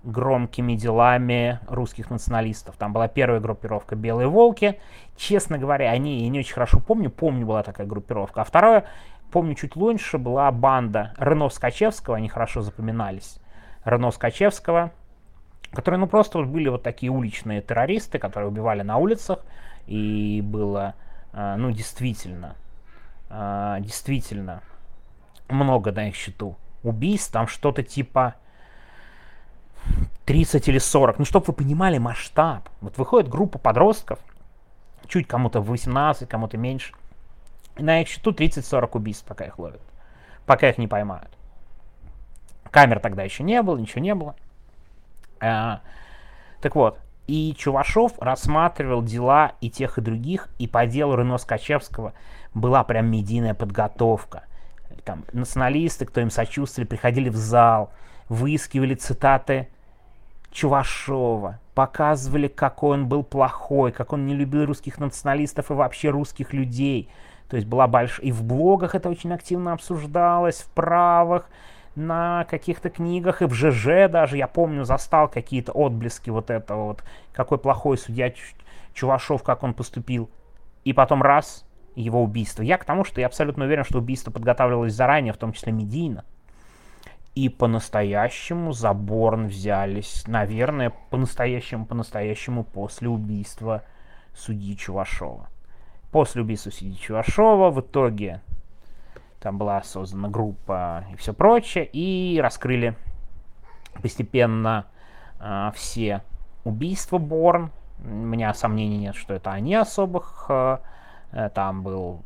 громкими 0.02 0.74
делами 0.74 1.60
русских 1.68 2.10
националистов. 2.10 2.76
Там 2.76 2.92
была 2.92 3.06
первая 3.06 3.38
группировка 3.38 3.94
«Белые 3.94 4.26
волки». 4.26 4.80
Честно 5.16 5.58
говоря, 5.58 5.92
они, 5.92 6.24
я 6.24 6.28
не 6.28 6.40
очень 6.40 6.54
хорошо 6.54 6.80
помню, 6.80 7.08
помню, 7.08 7.46
была 7.46 7.62
такая 7.62 7.86
группировка. 7.86 8.40
А 8.40 8.44
второе, 8.44 8.84
помню, 9.30 9.54
чуть 9.54 9.76
лучше 9.76 10.18
была 10.18 10.50
банда 10.50 11.14
Рено 11.18 11.50
Скачевского, 11.50 12.16
они 12.16 12.28
хорошо 12.28 12.62
запоминались. 12.62 13.38
Рено 13.84 14.10
Скачевского, 14.10 14.90
которые, 15.70 16.00
ну, 16.00 16.08
просто 16.08 16.42
были 16.42 16.68
вот 16.68 16.82
такие 16.82 17.12
уличные 17.12 17.60
террористы, 17.60 18.18
которые 18.18 18.48
убивали 18.48 18.82
на 18.82 18.96
улицах, 18.96 19.38
и 19.86 20.42
было 20.44 20.96
ну, 21.32 21.70
действительно, 21.70 22.56
а, 23.28 23.80
действительно 23.80 24.62
много 25.48 25.92
на 25.92 26.08
их 26.08 26.16
счету 26.16 26.56
убийств, 26.82 27.32
там 27.32 27.46
что-то 27.46 27.82
типа 27.82 28.34
30 30.26 30.68
или 30.68 30.78
40. 30.78 31.18
Ну, 31.18 31.24
чтобы 31.24 31.46
вы 31.46 31.52
понимали 31.52 31.98
масштаб. 31.98 32.68
Вот 32.80 32.98
выходит 32.98 33.28
группа 33.28 33.58
подростков, 33.58 34.18
чуть 35.06 35.26
кому-то 35.26 35.60
18, 35.60 36.28
кому-то 36.28 36.56
меньше, 36.56 36.94
и 37.76 37.82
на 37.82 38.00
их 38.00 38.08
счету 38.08 38.32
30-40 38.32 38.90
убийств, 38.92 39.24
пока 39.26 39.44
их 39.44 39.58
ловят, 39.58 39.80
пока 40.46 40.68
их 40.68 40.78
не 40.78 40.88
поймают. 40.88 41.30
Камер 42.70 43.00
тогда 43.00 43.22
еще 43.24 43.42
не 43.42 43.62
было, 43.62 43.76
ничего 43.78 44.00
не 44.00 44.14
было. 44.14 44.36
А, 45.40 45.80
так 46.60 46.74
вот, 46.76 46.98
и 47.30 47.54
Чувашов 47.54 48.14
рассматривал 48.18 49.04
дела 49.04 49.52
и 49.60 49.70
тех, 49.70 49.98
и 49.98 50.00
других, 50.00 50.48
и 50.58 50.66
по 50.66 50.84
делу 50.84 51.14
Рено 51.14 51.38
Скачевского 51.38 52.12
была 52.54 52.82
прям 52.82 53.06
медийная 53.06 53.54
подготовка. 53.54 54.42
Там 55.04 55.24
националисты, 55.32 56.06
кто 56.06 56.20
им 56.20 56.30
сочувствовали, 56.30 56.88
приходили 56.88 57.28
в 57.28 57.36
зал, 57.36 57.92
выискивали 58.28 58.96
цитаты 58.96 59.68
Чувашова, 60.50 61.60
показывали, 61.76 62.48
какой 62.48 62.98
он 62.98 63.06
был 63.06 63.22
плохой, 63.22 63.92
как 63.92 64.12
он 64.12 64.26
не 64.26 64.34
любил 64.34 64.66
русских 64.66 64.98
националистов 64.98 65.70
и 65.70 65.74
вообще 65.74 66.10
русских 66.10 66.52
людей. 66.52 67.08
То 67.48 67.54
есть 67.54 67.68
была 67.68 67.86
большая... 67.86 68.26
И 68.26 68.32
в 68.32 68.42
блогах 68.42 68.96
это 68.96 69.08
очень 69.08 69.32
активно 69.32 69.72
обсуждалось, 69.72 70.62
в 70.62 70.70
правах, 70.70 71.48
на 72.00 72.44
каких-то 72.44 72.90
книгах, 72.90 73.42
и 73.42 73.46
в 73.46 73.54
ЖЖ 73.54 74.10
даже, 74.10 74.36
я 74.36 74.48
помню, 74.48 74.84
застал 74.84 75.28
какие-то 75.28 75.72
отблески 75.72 76.30
вот 76.30 76.50
этого 76.50 76.86
вот, 76.86 77.04
какой 77.32 77.58
плохой 77.58 77.98
судья 77.98 78.32
Чувашов, 78.94 79.42
как 79.42 79.62
он 79.62 79.74
поступил. 79.74 80.30
И 80.84 80.92
потом 80.92 81.22
раз, 81.22 81.64
его 81.94 82.22
убийство. 82.22 82.62
Я 82.62 82.78
к 82.78 82.84
тому, 82.84 83.04
что 83.04 83.20
я 83.20 83.26
абсолютно 83.26 83.64
уверен, 83.64 83.84
что 83.84 83.98
убийство 83.98 84.30
подготавливалось 84.30 84.94
заранее, 84.94 85.32
в 85.32 85.36
том 85.36 85.52
числе 85.52 85.72
медийно. 85.72 86.24
И 87.34 87.48
по-настоящему 87.48 88.72
за 88.72 88.92
Борн 88.92 89.46
взялись, 89.46 90.24
наверное, 90.26 90.92
по-настоящему, 91.10 91.86
по-настоящему 91.86 92.64
после 92.64 93.08
убийства 93.08 93.84
судьи 94.34 94.76
Чувашова. 94.76 95.48
После 96.10 96.42
убийства 96.42 96.70
судьи 96.70 96.96
Чувашова 96.96 97.70
в 97.70 97.80
итоге 97.80 98.40
там 99.40 99.56
была 99.56 99.82
создана 99.82 100.28
группа 100.28 101.04
и 101.12 101.16
все 101.16 101.32
прочее, 101.32 101.88
и 101.90 102.38
раскрыли 102.40 102.94
постепенно 104.02 104.86
э, 105.40 105.70
все 105.74 106.22
убийства 106.64 107.18
Борн. 107.18 107.70
У 108.04 108.08
меня 108.08 108.52
сомнений 108.54 108.98
нет, 108.98 109.16
что 109.16 109.34
это 109.34 109.50
они 109.50 109.74
особых. 109.74 110.46
Э, 110.48 110.78
там 111.54 111.82
был 111.82 112.22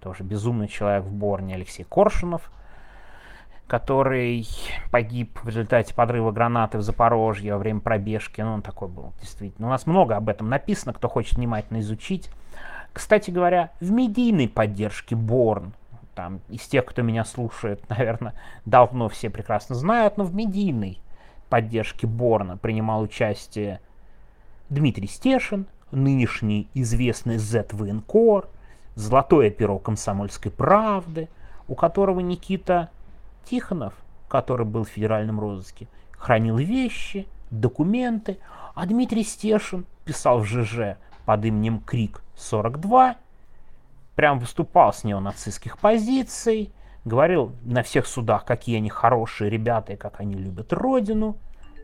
тоже 0.00 0.22
безумный 0.22 0.68
человек 0.68 1.04
в 1.04 1.12
Борне 1.12 1.54
Алексей 1.54 1.84
Коршунов, 1.84 2.50
который 3.66 4.46
погиб 4.90 5.38
в 5.42 5.48
результате 5.48 5.94
подрыва 5.94 6.30
гранаты 6.30 6.78
в 6.78 6.82
Запорожье 6.82 7.54
во 7.54 7.58
время 7.58 7.80
пробежки. 7.80 8.40
Ну, 8.40 8.54
он 8.54 8.62
такой 8.62 8.88
был, 8.88 9.12
действительно. 9.20 9.68
У 9.68 9.70
нас 9.70 9.86
много 9.86 10.16
об 10.16 10.28
этом 10.28 10.48
написано, 10.48 10.92
кто 10.92 11.08
хочет 11.08 11.36
внимательно 11.36 11.80
изучить. 11.80 12.30
Кстати 12.92 13.30
говоря, 13.30 13.70
в 13.80 13.90
медийной 13.90 14.48
поддержке 14.48 15.16
Борн 15.16 15.72
там 16.14 16.40
из 16.48 16.66
тех, 16.66 16.84
кто 16.84 17.02
меня 17.02 17.24
слушает, 17.24 17.82
наверное, 17.88 18.34
давно 18.64 19.08
все 19.08 19.30
прекрасно 19.30 19.74
знают, 19.74 20.16
но 20.16 20.24
в 20.24 20.34
медийной 20.34 20.98
поддержке 21.48 22.06
Борна 22.06 22.56
принимал 22.56 23.02
участие 23.02 23.80
Дмитрий 24.70 25.08
Стешин, 25.08 25.66
нынешний 25.90 26.68
известный 26.74 27.36
Z-военкор, 27.36 28.48
золотое 28.94 29.50
перо 29.50 29.78
комсомольской 29.78 30.50
правды, 30.50 31.28
у 31.68 31.74
которого 31.74 32.20
Никита 32.20 32.90
Тихонов, 33.44 33.94
который 34.28 34.66
был 34.66 34.84
в 34.84 34.88
федеральном 34.88 35.40
розыске, 35.40 35.88
хранил 36.12 36.56
вещи, 36.56 37.26
документы, 37.50 38.38
а 38.74 38.86
Дмитрий 38.86 39.24
Стешин 39.24 39.84
писал 40.04 40.40
в 40.40 40.46
ЖЖ 40.46 40.96
под 41.26 41.44
именем 41.44 41.80
Крик 41.80 42.22
42 42.36 43.16
прям 44.14 44.38
выступал 44.38 44.92
с 44.92 45.04
неонацистских 45.04 45.78
позиций, 45.78 46.72
говорил 47.04 47.52
на 47.62 47.82
всех 47.82 48.06
судах, 48.06 48.44
какие 48.44 48.76
они 48.76 48.90
хорошие 48.90 49.50
ребята 49.50 49.94
и 49.94 49.96
как 49.96 50.20
они 50.20 50.34
любят 50.34 50.72
родину. 50.72 51.36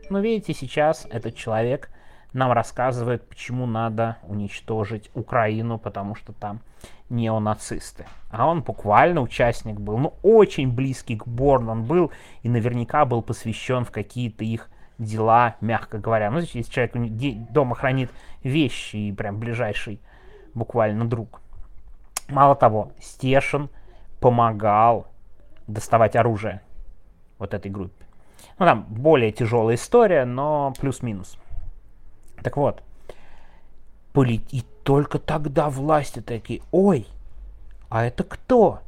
Но 0.09 0.19
видите, 0.19 0.53
сейчас 0.53 1.07
этот 1.09 1.35
человек 1.35 1.89
нам 2.33 2.51
рассказывает, 2.51 3.27
почему 3.27 3.65
надо 3.65 4.17
уничтожить 4.23 5.09
Украину, 5.13 5.79
потому 5.79 6.15
что 6.15 6.33
там 6.33 6.61
неонацисты. 7.09 8.05
А 8.29 8.47
он 8.47 8.61
буквально 8.61 9.21
участник 9.21 9.79
был, 9.79 9.97
ну, 9.97 10.13
очень 10.21 10.71
близкий 10.71 11.17
к 11.17 11.27
Борн 11.27 11.69
он 11.69 11.83
был, 11.83 12.11
и 12.43 12.49
наверняка 12.49 13.05
был 13.05 13.23
посвящен 13.23 13.83
в 13.83 13.91
какие-то 13.91 14.43
их 14.43 14.69
дела, 14.99 15.55
мягко 15.61 15.97
говоря. 15.97 16.29
Ну, 16.29 16.39
если 16.39 16.61
человек 16.61 16.93
дома 17.51 17.75
хранит 17.75 18.11
вещи 18.43 18.97
и 18.97 19.11
прям 19.11 19.39
ближайший 19.39 19.99
буквально 20.53 21.05
друг. 21.05 21.41
Мало 22.29 22.55
того, 22.55 22.91
Стешин 23.01 23.69
помогал 24.19 25.07
доставать 25.67 26.15
оружие 26.15 26.61
вот 27.37 27.53
этой 27.53 27.71
группе. 27.71 28.05
Ну, 28.57 28.65
там 28.65 28.85
более 28.89 29.31
тяжелая 29.31 29.75
история, 29.75 30.25
но 30.25 30.73
плюс-минус. 30.79 31.37
Так 32.43 32.57
вот, 32.57 32.83
и 34.25 34.63
только 34.83 35.19
тогда 35.19 35.69
власти 35.69 36.19
такие, 36.19 36.61
ой, 36.71 37.07
а 37.89 38.05
это 38.05 38.23
кто? 38.23 38.81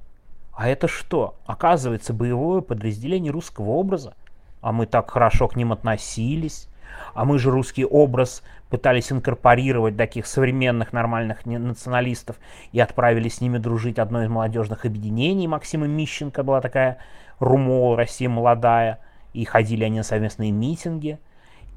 А 0.52 0.68
это 0.68 0.88
что? 0.88 1.36
Оказывается, 1.46 2.14
боевое 2.14 2.62
подразделение 2.62 3.32
русского 3.32 3.70
образа. 3.70 4.14
А 4.62 4.72
мы 4.72 4.86
так 4.86 5.10
хорошо 5.10 5.48
к 5.48 5.56
ним 5.56 5.72
относились. 5.72 6.68
А 7.14 7.26
мы 7.26 7.40
же 7.40 7.52
русский 7.52 7.86
образ 7.86 8.44
пытались 8.70 9.12
инкорпорировать 9.12 9.98
таких 9.98 10.26
современных 10.26 10.94
нормальных 10.94 11.46
националистов 11.46 12.38
и 12.72 12.80
отправили 12.80 13.28
с 13.28 13.42
ними 13.42 13.58
дружить 13.58 14.00
одно 14.00 14.24
из 14.24 14.30
молодежных 14.30 14.86
объединений. 14.86 15.48
Максима 15.48 15.88
Мищенко 15.88 16.44
была 16.44 16.62
такая 16.62 16.98
Румол, 17.40 17.96
Россия 17.96 18.30
молодая. 18.30 19.00
И 19.34 19.46
ходили 19.46 19.86
они 19.86 19.98
на 19.98 20.04
совместные 20.04 20.52
митинги. 20.52 21.20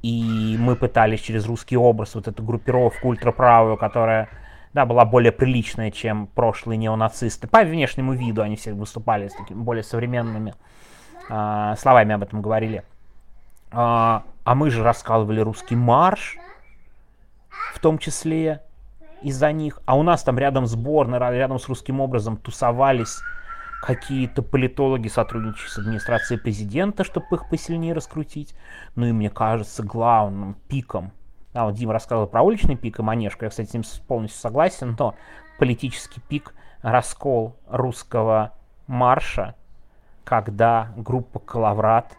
И 0.03 0.57
мы 0.59 0.77
пытались 0.77 1.21
через 1.21 1.47
русский 1.47 1.77
образ 1.77 2.15
вот 2.15 2.29
эту 2.29 2.43
группировку 2.43 3.09
ультраправую, 3.09 3.77
которая 3.77 4.29
да, 4.75 4.85
была 4.87 5.05
более 5.05 5.33
приличная, 5.33 5.91
чем 5.91 6.27
прошлые 6.27 6.77
неонацисты. 6.77 7.47
По 7.47 7.63
внешнему 7.63 8.13
виду 8.13 8.43
они 8.43 8.57
все 8.57 8.75
выступали 8.75 9.29
с 9.29 9.35
такими 9.35 9.59
более 9.59 9.85
современными 9.85 10.55
э, 11.31 11.75
словами 11.79 12.15
об 12.15 12.23
этом 12.23 12.43
говорили. 12.43 12.83
А, 13.71 14.25
а 14.45 14.55
мы 14.55 14.71
же 14.71 14.83
раскалывали 14.83 15.41
русский 15.41 15.77
марш, 15.77 16.37
в 17.75 17.79
том 17.81 17.99
числе 17.99 18.63
из-за 19.23 19.53
них. 19.53 19.81
А 19.87 19.97
у 19.97 20.03
нас 20.03 20.23
там 20.23 20.39
рядом 20.39 20.67
сборная, 20.67 21.19
рядом 21.31 21.59
с 21.59 21.69
русским 21.69 22.01
образом 22.01 22.37
тусовались 22.37 23.21
какие-то 23.83 24.43
политологи, 24.43 25.09
сотрудничающие 25.09 25.71
с 25.71 25.79
администрацией 25.79 26.41
президента, 26.41 27.05
чтобы 27.05 27.37
их 27.37 27.49
посильнее 27.49 27.95
раскрутить. 27.95 28.55
Ну 28.95 29.07
и 29.07 29.13
мне 29.13 29.31
кажется, 29.31 29.83
главным 29.83 30.57
пиком 30.69 31.13
а 31.55 31.67
вот 31.67 31.77
Дима 31.77 31.93
рассказывал 31.93 32.27
про 32.27 32.43
уличный 32.43 32.77
пик 32.77 32.99
и 32.99 33.03
манежку, 33.03 33.45
я, 33.45 33.51
кстати, 33.51 33.71
с 33.71 33.75
ним 33.75 33.85
полностью 34.09 34.41
согласен, 34.41 34.97
но 34.99 35.15
политический 35.59 36.21
пик, 36.21 36.53
раскол 36.83 37.57
русского 37.69 38.53
марша, 38.89 39.55
когда 40.25 40.93
группа 40.97 41.39
Калаврат, 41.39 42.17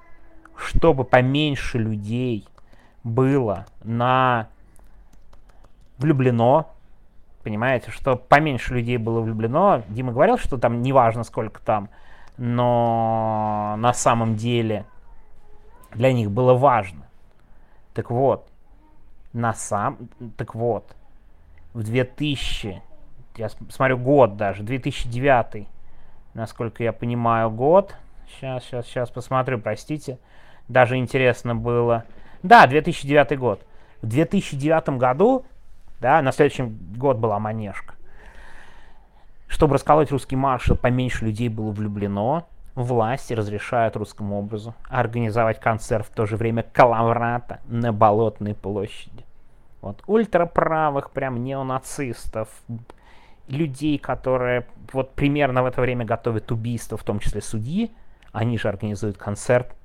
чтобы 0.58 1.04
поменьше 1.04 1.78
людей 1.78 2.48
было 3.04 3.66
на 3.84 4.48
влюблено, 5.98 6.72
понимаете, 7.44 7.92
что 7.92 8.16
поменьше 8.16 8.74
людей 8.74 8.98
было 8.98 9.22
влюблено. 9.22 9.84
Дима 9.88 10.12
говорил, 10.12 10.38
что 10.38 10.58
там 10.58 10.82
неважно 10.82 11.24
сколько 11.24 11.62
там, 11.62 11.90
но 12.38 13.76
на 13.78 13.94
самом 13.94 14.36
деле 14.36 14.86
для 15.94 16.12
них 16.12 16.32
было 16.32 16.54
важно. 16.54 17.06
Так 17.94 18.12
вот, 18.12 18.48
на 19.32 19.54
сам... 19.54 19.98
Так 20.38 20.56
вот, 20.56 20.96
в 21.74 21.84
2000, 21.84 22.82
я 23.38 23.50
смотрю 23.70 23.98
год 23.98 24.38
даже, 24.38 24.64
2009, 24.64 25.68
насколько 26.34 26.84
я 26.84 26.92
понимаю, 26.92 27.50
год. 27.50 27.96
Сейчас, 28.30 28.64
сейчас, 28.64 28.86
сейчас 28.88 29.10
посмотрю, 29.10 29.60
простите. 29.60 30.20
Даже 30.68 30.98
интересно 30.98 31.56
было. 31.56 32.06
Да, 32.44 32.68
2009 32.68 33.38
год. 33.38 33.66
В 34.02 34.08
2009 34.08 34.90
году, 34.98 35.46
да, 36.00 36.22
на 36.22 36.32
следующий 36.32 36.64
год 36.64 37.18
была 37.18 37.40
манежка. 37.40 37.96
Чтобы 39.48 39.76
расколоть 39.76 40.12
русский 40.12 40.36
марш, 40.36 40.72
поменьше 40.82 41.26
людей 41.26 41.50
было 41.50 41.72
влюблено, 41.72 42.48
власти 42.74 43.34
разрешают 43.34 43.96
русскому 43.96 44.38
образу 44.38 44.76
организовать 44.90 45.60
концерт 45.60 46.06
в 46.06 46.10
то 46.10 46.26
же 46.26 46.36
время 46.36 46.64
Калаврата 46.74 47.60
на 47.68 47.94
Болотной 47.94 48.54
площади. 48.54 49.24
Вот, 49.82 50.04
ультраправых, 50.08 51.12
прям 51.12 51.44
неонацистов, 51.44 52.50
людей, 53.48 53.98
которые 53.98 54.66
вот 54.92 55.14
примерно 55.14 55.64
в 55.64 55.68
это 55.68 55.82
время 55.82 56.06
готовят 56.06 56.52
убийство, 56.52 56.98
в 56.98 57.04
том 57.04 57.20
числе 57.20 57.42
судьи, 57.42 57.92
они 58.32 58.58
же 58.58 58.68
организуют 58.68 59.18
концерт 59.18 59.76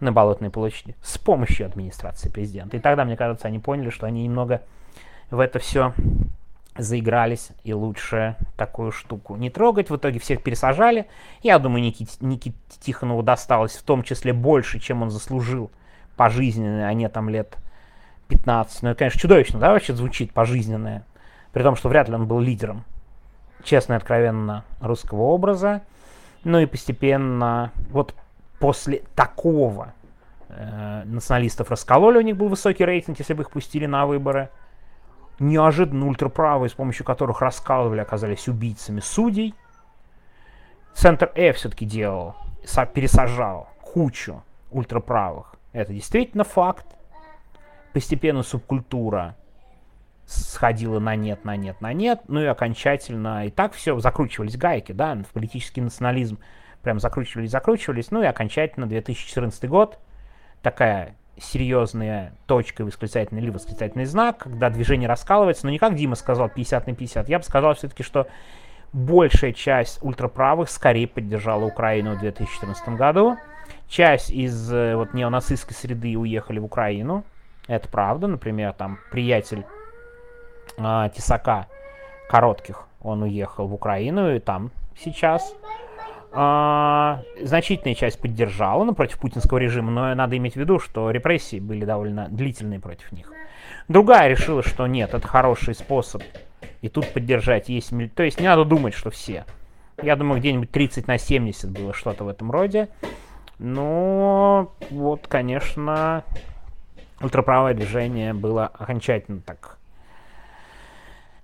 на 0.00 0.12
Болотной 0.12 0.50
площади 0.50 0.96
с 1.02 1.18
помощью 1.18 1.66
администрации 1.66 2.28
президента. 2.28 2.76
И 2.76 2.80
тогда, 2.80 3.04
мне 3.04 3.16
кажется, 3.16 3.48
они 3.48 3.58
поняли, 3.58 3.90
что 3.90 4.06
они 4.06 4.24
немного 4.24 4.62
в 5.30 5.40
это 5.40 5.58
все 5.58 5.94
заигрались, 6.76 7.50
и 7.62 7.72
лучше 7.72 8.36
такую 8.56 8.90
штуку 8.90 9.36
не 9.36 9.50
трогать. 9.50 9.90
В 9.90 9.96
итоге 9.96 10.18
всех 10.18 10.42
пересажали. 10.42 11.06
Я 11.42 11.58
думаю, 11.58 11.82
Никите, 11.82 12.16
Никите 12.20 12.56
Тихонову 12.80 13.22
досталось 13.22 13.76
в 13.76 13.82
том 13.82 14.02
числе 14.02 14.32
больше, 14.32 14.80
чем 14.80 15.02
он 15.02 15.10
заслужил 15.10 15.70
пожизненно, 16.16 16.88
а 16.88 16.92
не 16.92 17.08
там 17.08 17.28
лет 17.28 17.56
15. 18.28 18.82
Ну, 18.82 18.90
это, 18.90 18.98
конечно, 18.98 19.20
чудовищно, 19.20 19.60
да, 19.60 19.72
вообще 19.72 19.94
звучит 19.94 20.32
пожизненное. 20.32 21.04
При 21.52 21.62
том, 21.62 21.76
что 21.76 21.88
вряд 21.88 22.08
ли 22.08 22.14
он 22.14 22.26
был 22.26 22.40
лидером, 22.40 22.84
честно 23.62 23.94
и 23.94 23.96
откровенно, 23.96 24.64
русского 24.80 25.22
образа. 25.22 25.82
Ну 26.42 26.58
и 26.58 26.66
постепенно, 26.66 27.70
вот 27.90 28.14
после 28.58 29.02
такого 29.14 29.94
э, 30.48 31.02
националистов 31.04 31.70
раскололи, 31.70 32.18
у 32.18 32.22
них 32.22 32.36
был 32.36 32.48
высокий 32.48 32.84
рейтинг, 32.84 33.18
если 33.18 33.34
бы 33.34 33.42
их 33.42 33.50
пустили 33.50 33.86
на 33.86 34.06
выборы. 34.06 34.50
Неожиданно 35.40 36.06
ультраправые, 36.06 36.70
с 36.70 36.74
помощью 36.74 37.04
которых 37.04 37.40
раскалывали, 37.40 38.00
оказались 38.00 38.46
убийцами 38.48 39.00
судей. 39.00 39.54
Центр 40.94 41.32
Э 41.34 41.52
все-таки 41.52 41.84
делал, 41.84 42.36
пересажал 42.94 43.68
кучу 43.82 44.44
ультраправых. 44.70 45.56
Это 45.72 45.92
действительно 45.92 46.44
факт 46.44 46.86
постепенно 47.92 48.42
субкультура 48.42 49.36
сходила 50.26 50.98
на 50.98 51.16
нет, 51.16 51.44
на 51.44 51.56
нет, 51.56 51.80
на 51.80 51.92
нет, 51.92 52.22
ну 52.28 52.40
и 52.40 52.46
окончательно, 52.46 53.46
и 53.46 53.50
так 53.50 53.72
все, 53.72 53.98
закручивались 53.98 54.56
гайки, 54.56 54.92
да, 54.92 55.14
в 55.14 55.32
политический 55.32 55.80
национализм 55.80 56.38
прям 56.84 57.00
закручивались, 57.00 57.50
закручивались, 57.50 58.10
ну 58.10 58.22
и 58.22 58.26
окончательно 58.26 58.86
2014 58.86 59.68
год, 59.68 59.98
такая 60.62 61.16
серьезная 61.36 62.32
точка, 62.46 62.84
восклицательный 62.84 63.42
или 63.42 63.50
восклицательный 63.50 64.04
знак, 64.04 64.38
когда 64.38 64.70
движение 64.70 65.08
раскалывается, 65.08 65.66
но 65.66 65.72
не 65.72 65.78
как 65.78 65.96
Дима 65.96 66.14
сказал 66.14 66.48
50 66.48 66.86
на 66.86 66.94
50, 66.94 67.28
я 67.28 67.38
бы 67.38 67.44
сказал 67.44 67.74
все-таки, 67.74 68.02
что 68.02 68.28
большая 68.92 69.52
часть 69.52 69.98
ультраправых 70.02 70.70
скорее 70.70 71.08
поддержала 71.08 71.64
Украину 71.64 72.14
в 72.14 72.20
2014 72.20 72.88
году, 72.90 73.36
часть 73.88 74.30
из 74.30 74.72
э, 74.72 74.94
вот 74.94 75.14
неонацистской 75.14 75.74
среды 75.74 76.16
уехали 76.16 76.60
в 76.60 76.64
Украину, 76.64 77.24
это 77.66 77.88
правда. 77.88 78.26
Например, 78.26 78.72
там 78.72 78.98
приятель 79.10 79.64
э, 80.78 81.10
Тесака 81.14 81.66
коротких, 82.28 82.84
он 83.02 83.22
уехал 83.22 83.66
в 83.66 83.74
Украину 83.74 84.34
и 84.34 84.38
там 84.38 84.70
сейчас 84.96 85.54
э, 86.34 87.44
значительная 87.44 87.94
часть 87.94 88.20
поддержала 88.20 88.84
ну, 88.84 88.94
против 88.94 89.18
путинского 89.18 89.58
режима, 89.58 89.90
но 89.90 90.14
надо 90.14 90.36
иметь 90.36 90.54
в 90.54 90.56
виду, 90.56 90.78
что 90.78 91.10
репрессии 91.10 91.60
были 91.60 91.84
довольно 91.84 92.28
длительные 92.28 92.80
против 92.80 93.12
них. 93.12 93.32
Другая 93.88 94.28
решила, 94.28 94.62
что 94.62 94.86
нет, 94.86 95.14
это 95.14 95.26
хороший 95.28 95.74
способ 95.74 96.22
и 96.84 96.90
тут 96.90 97.08
поддержать 97.14 97.70
есть... 97.70 97.94
То 98.14 98.22
есть 98.22 98.38
не 98.38 98.46
надо 98.46 98.66
думать, 98.66 98.92
что 98.92 99.08
все. 99.08 99.46
Я 100.02 100.16
думаю, 100.16 100.38
где-нибудь 100.38 100.70
30 100.70 101.08
на 101.08 101.16
70 101.16 101.70
было 101.70 101.94
что-то 101.94 102.24
в 102.24 102.28
этом 102.28 102.50
роде. 102.50 102.90
Но 103.58 104.74
вот, 104.90 105.26
конечно, 105.26 106.24
ультраправое 107.22 107.72
движение 107.72 108.34
было 108.34 108.66
окончательно 108.66 109.40
так 109.40 109.78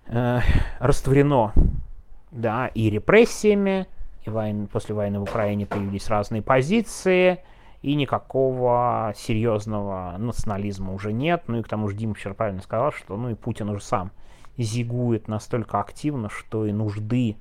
э, 0.09 0.41
растворено, 0.79 1.55
да, 2.31 2.67
и 2.75 2.91
репрессиями, 2.91 3.87
и 4.25 4.31
войн, 4.31 4.67
после 4.67 4.95
войны 4.95 5.19
в 5.19 5.25
Украине 5.25 5.67
появились 5.67 6.09
разные 6.09 6.43
позиции, 6.43 7.43
и 7.83 7.95
никакого 7.95 9.15
серьезного 9.17 10.17
национализма 10.19 10.93
уже 10.93 11.13
нет. 11.13 11.45
Ну 11.47 11.61
и 11.61 11.63
к 11.63 11.69
тому 11.69 11.89
же 11.89 11.97
Дима 11.97 12.15
вчера 12.15 12.35
правильно 12.35 12.61
сказал, 12.61 12.93
что 12.93 13.17
ну 13.17 13.31
и 13.31 13.35
Путин 13.35 13.71
уже 13.71 13.83
сам 13.83 14.13
зигует 14.59 15.29
настолько 15.29 15.81
активно, 15.81 16.29
что 16.29 16.67
и 16.67 16.73
нужды 16.73 17.37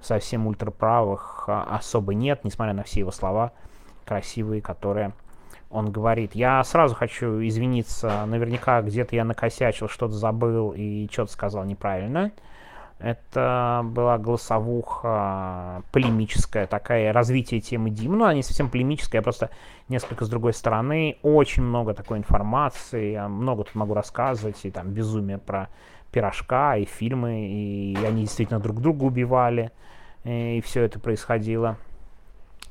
совсем 0.00 0.46
ультраправых 0.46 1.44
а, 1.48 1.64
особо 1.76 2.14
нет, 2.14 2.44
несмотря 2.44 2.72
на 2.72 2.84
все 2.84 3.00
его 3.00 3.10
слова 3.10 3.52
красивые, 4.04 4.62
которые 4.62 5.12
он 5.68 5.92
говорит, 5.92 6.34
я 6.34 6.62
сразу 6.64 6.94
хочу 6.94 7.46
извиниться, 7.46 8.24
наверняка 8.26 8.82
где-то 8.82 9.14
я 9.14 9.24
накосячил, 9.24 9.88
что-то 9.88 10.14
забыл 10.14 10.72
и 10.72 11.08
что-то 11.10 11.32
сказал 11.32 11.64
неправильно. 11.64 12.32
Это 13.00 13.80
была 13.82 14.18
голосовуха 14.18 15.82
полемическая, 15.90 16.66
такая 16.66 17.12
развитие 17.14 17.60
темы 17.60 17.88
Дим. 17.88 18.18
Ну, 18.18 18.24
она 18.24 18.34
не 18.34 18.42
совсем 18.42 18.68
полемическая, 18.68 19.22
просто 19.22 19.48
несколько 19.88 20.26
с 20.26 20.28
другой 20.28 20.52
стороны. 20.52 21.16
Очень 21.22 21.62
много 21.62 21.94
такой 21.94 22.18
информации, 22.18 23.12
я 23.12 23.26
много 23.26 23.64
тут 23.64 23.74
могу 23.74 23.94
рассказывать, 23.94 24.62
и 24.64 24.70
там 24.70 24.90
безумие 24.90 25.38
про 25.38 25.70
пирожка, 26.12 26.76
и 26.76 26.84
фильмы, 26.84 27.46
и 27.48 27.96
они 28.04 28.22
действительно 28.22 28.60
друг 28.60 28.80
друга 28.80 29.04
убивали, 29.04 29.70
и 30.24 30.60
все 30.62 30.82
это 30.82 31.00
происходило 31.00 31.78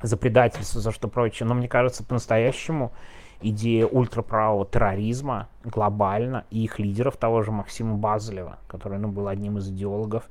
за 0.00 0.16
предательство, 0.16 0.80
за 0.80 0.92
что 0.92 1.08
прочее. 1.08 1.48
Но 1.48 1.54
мне 1.54 1.66
кажется, 1.66 2.04
по-настоящему 2.04 2.92
идея 3.42 3.86
ультраправого 3.86 4.66
терроризма 4.66 5.48
глобально 5.64 6.44
и 6.50 6.64
их 6.64 6.78
лидеров, 6.78 7.16
того 7.16 7.42
же 7.42 7.52
Максима 7.52 7.96
Базлева, 7.96 8.58
который 8.66 8.98
ну, 8.98 9.08
был 9.08 9.28
одним 9.28 9.58
из 9.58 9.68
идеологов, 9.68 10.28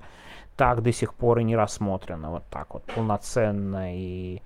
так 0.55 0.82
до 0.82 0.91
сих 0.91 1.14
пор 1.14 1.39
и 1.39 1.43
не 1.43 1.55
рассмотрено 1.55 2.32
вот 2.32 2.43
так 2.49 2.74
вот 2.74 2.84
полноценно 2.84 3.95
и 3.95 4.41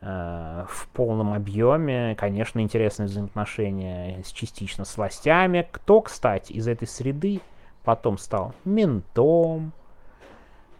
э, 0.00 0.64
в 0.68 0.88
полном 0.88 1.32
объеме. 1.32 2.14
Конечно, 2.16 2.60
интересные 2.60 3.06
взаимоотношения 3.06 4.22
с, 4.22 4.30
частично 4.30 4.84
с 4.84 4.96
властями. 4.96 5.66
Кто, 5.70 6.02
кстати, 6.02 6.52
из 6.52 6.68
этой 6.68 6.86
среды 6.86 7.40
потом 7.82 8.18
стал 8.18 8.54
ментом, 8.64 9.72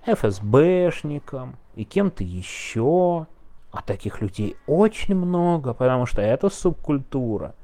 ФСБшником 0.07 1.57
и 1.75 1.85
кем-то 1.85 2.23
еще. 2.23 3.27
А 3.75 3.83
таких 3.83 4.21
людей 4.21 4.57
очень 4.69 5.17
много, 5.17 5.75
потому 5.75 6.07
что 6.07 6.23
эта 6.23 6.49
субкультура, 6.49 7.55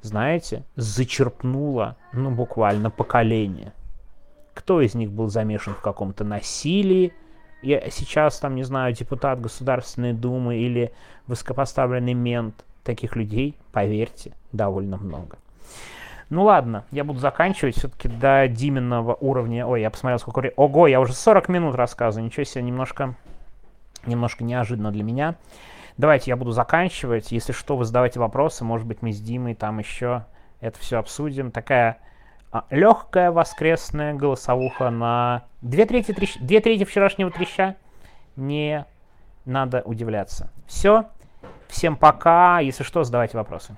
знаете, 0.00 0.62
зачерпнула, 0.76 1.96
ну, 2.12 2.30
буквально 2.30 2.88
поколение. 2.88 3.72
Кто 4.54 4.80
из 4.80 4.94
них 4.94 5.10
был 5.10 5.28
замешан 5.28 5.74
в 5.74 5.80
каком-то 5.80 6.22
насилии, 6.22 7.12
я 7.62 7.90
сейчас 7.90 8.38
там, 8.38 8.54
не 8.54 8.62
знаю, 8.62 8.94
депутат 8.94 9.40
Государственной 9.40 10.12
Думы 10.12 10.58
или 10.58 10.92
высокопоставленный 11.26 12.14
мент, 12.14 12.64
таких 12.84 13.16
людей, 13.16 13.56
поверьте, 13.72 14.32
довольно 14.52 14.98
много. 14.98 15.36
Ну 16.28 16.44
ладно, 16.44 16.84
я 16.92 17.02
буду 17.02 17.18
заканчивать 17.18 17.76
все-таки 17.76 18.06
до 18.06 18.46
Диминого 18.46 19.14
уровня. 19.14 19.66
Ой, 19.66 19.80
я 19.80 19.90
посмотрел, 19.90 20.20
сколько 20.20 20.38
времени. 20.38 20.54
Ого, 20.58 20.86
я 20.86 21.00
уже 21.00 21.12
40 21.12 21.48
минут 21.48 21.74
рассказываю. 21.74 22.24
Ничего 22.24 22.44
себе, 22.44 22.62
немножко, 22.62 23.16
немножко 24.06 24.44
неожиданно 24.44 24.90
для 24.90 25.02
меня. 25.02 25.36
Давайте 25.96 26.30
я 26.30 26.36
буду 26.36 26.52
заканчивать. 26.52 27.32
Если 27.32 27.52
что, 27.52 27.76
вы 27.76 27.84
задавайте 27.84 28.20
вопросы. 28.20 28.64
Может 28.64 28.86
быть, 28.86 29.02
мы 29.02 29.12
с 29.12 29.20
Димой 29.20 29.54
там 29.54 29.78
еще 29.78 30.24
это 30.60 30.78
все 30.78 30.98
обсудим. 30.98 31.50
Такая 31.50 31.98
а, 32.52 32.64
легкая 32.70 33.30
воскресная 33.30 34.14
голосовуха 34.14 34.90
на 34.90 35.44
две 35.62 35.86
трети, 35.86 36.12
трещ... 36.12 36.36
две 36.40 36.60
трети 36.60 36.84
вчерашнего 36.84 37.30
треща. 37.30 37.76
Не 38.36 38.86
надо 39.44 39.82
удивляться. 39.84 40.50
Все. 40.66 41.06
Всем 41.68 41.96
пока. 41.96 42.60
Если 42.60 42.82
что, 42.82 43.04
задавайте 43.04 43.36
вопросы. 43.36 43.76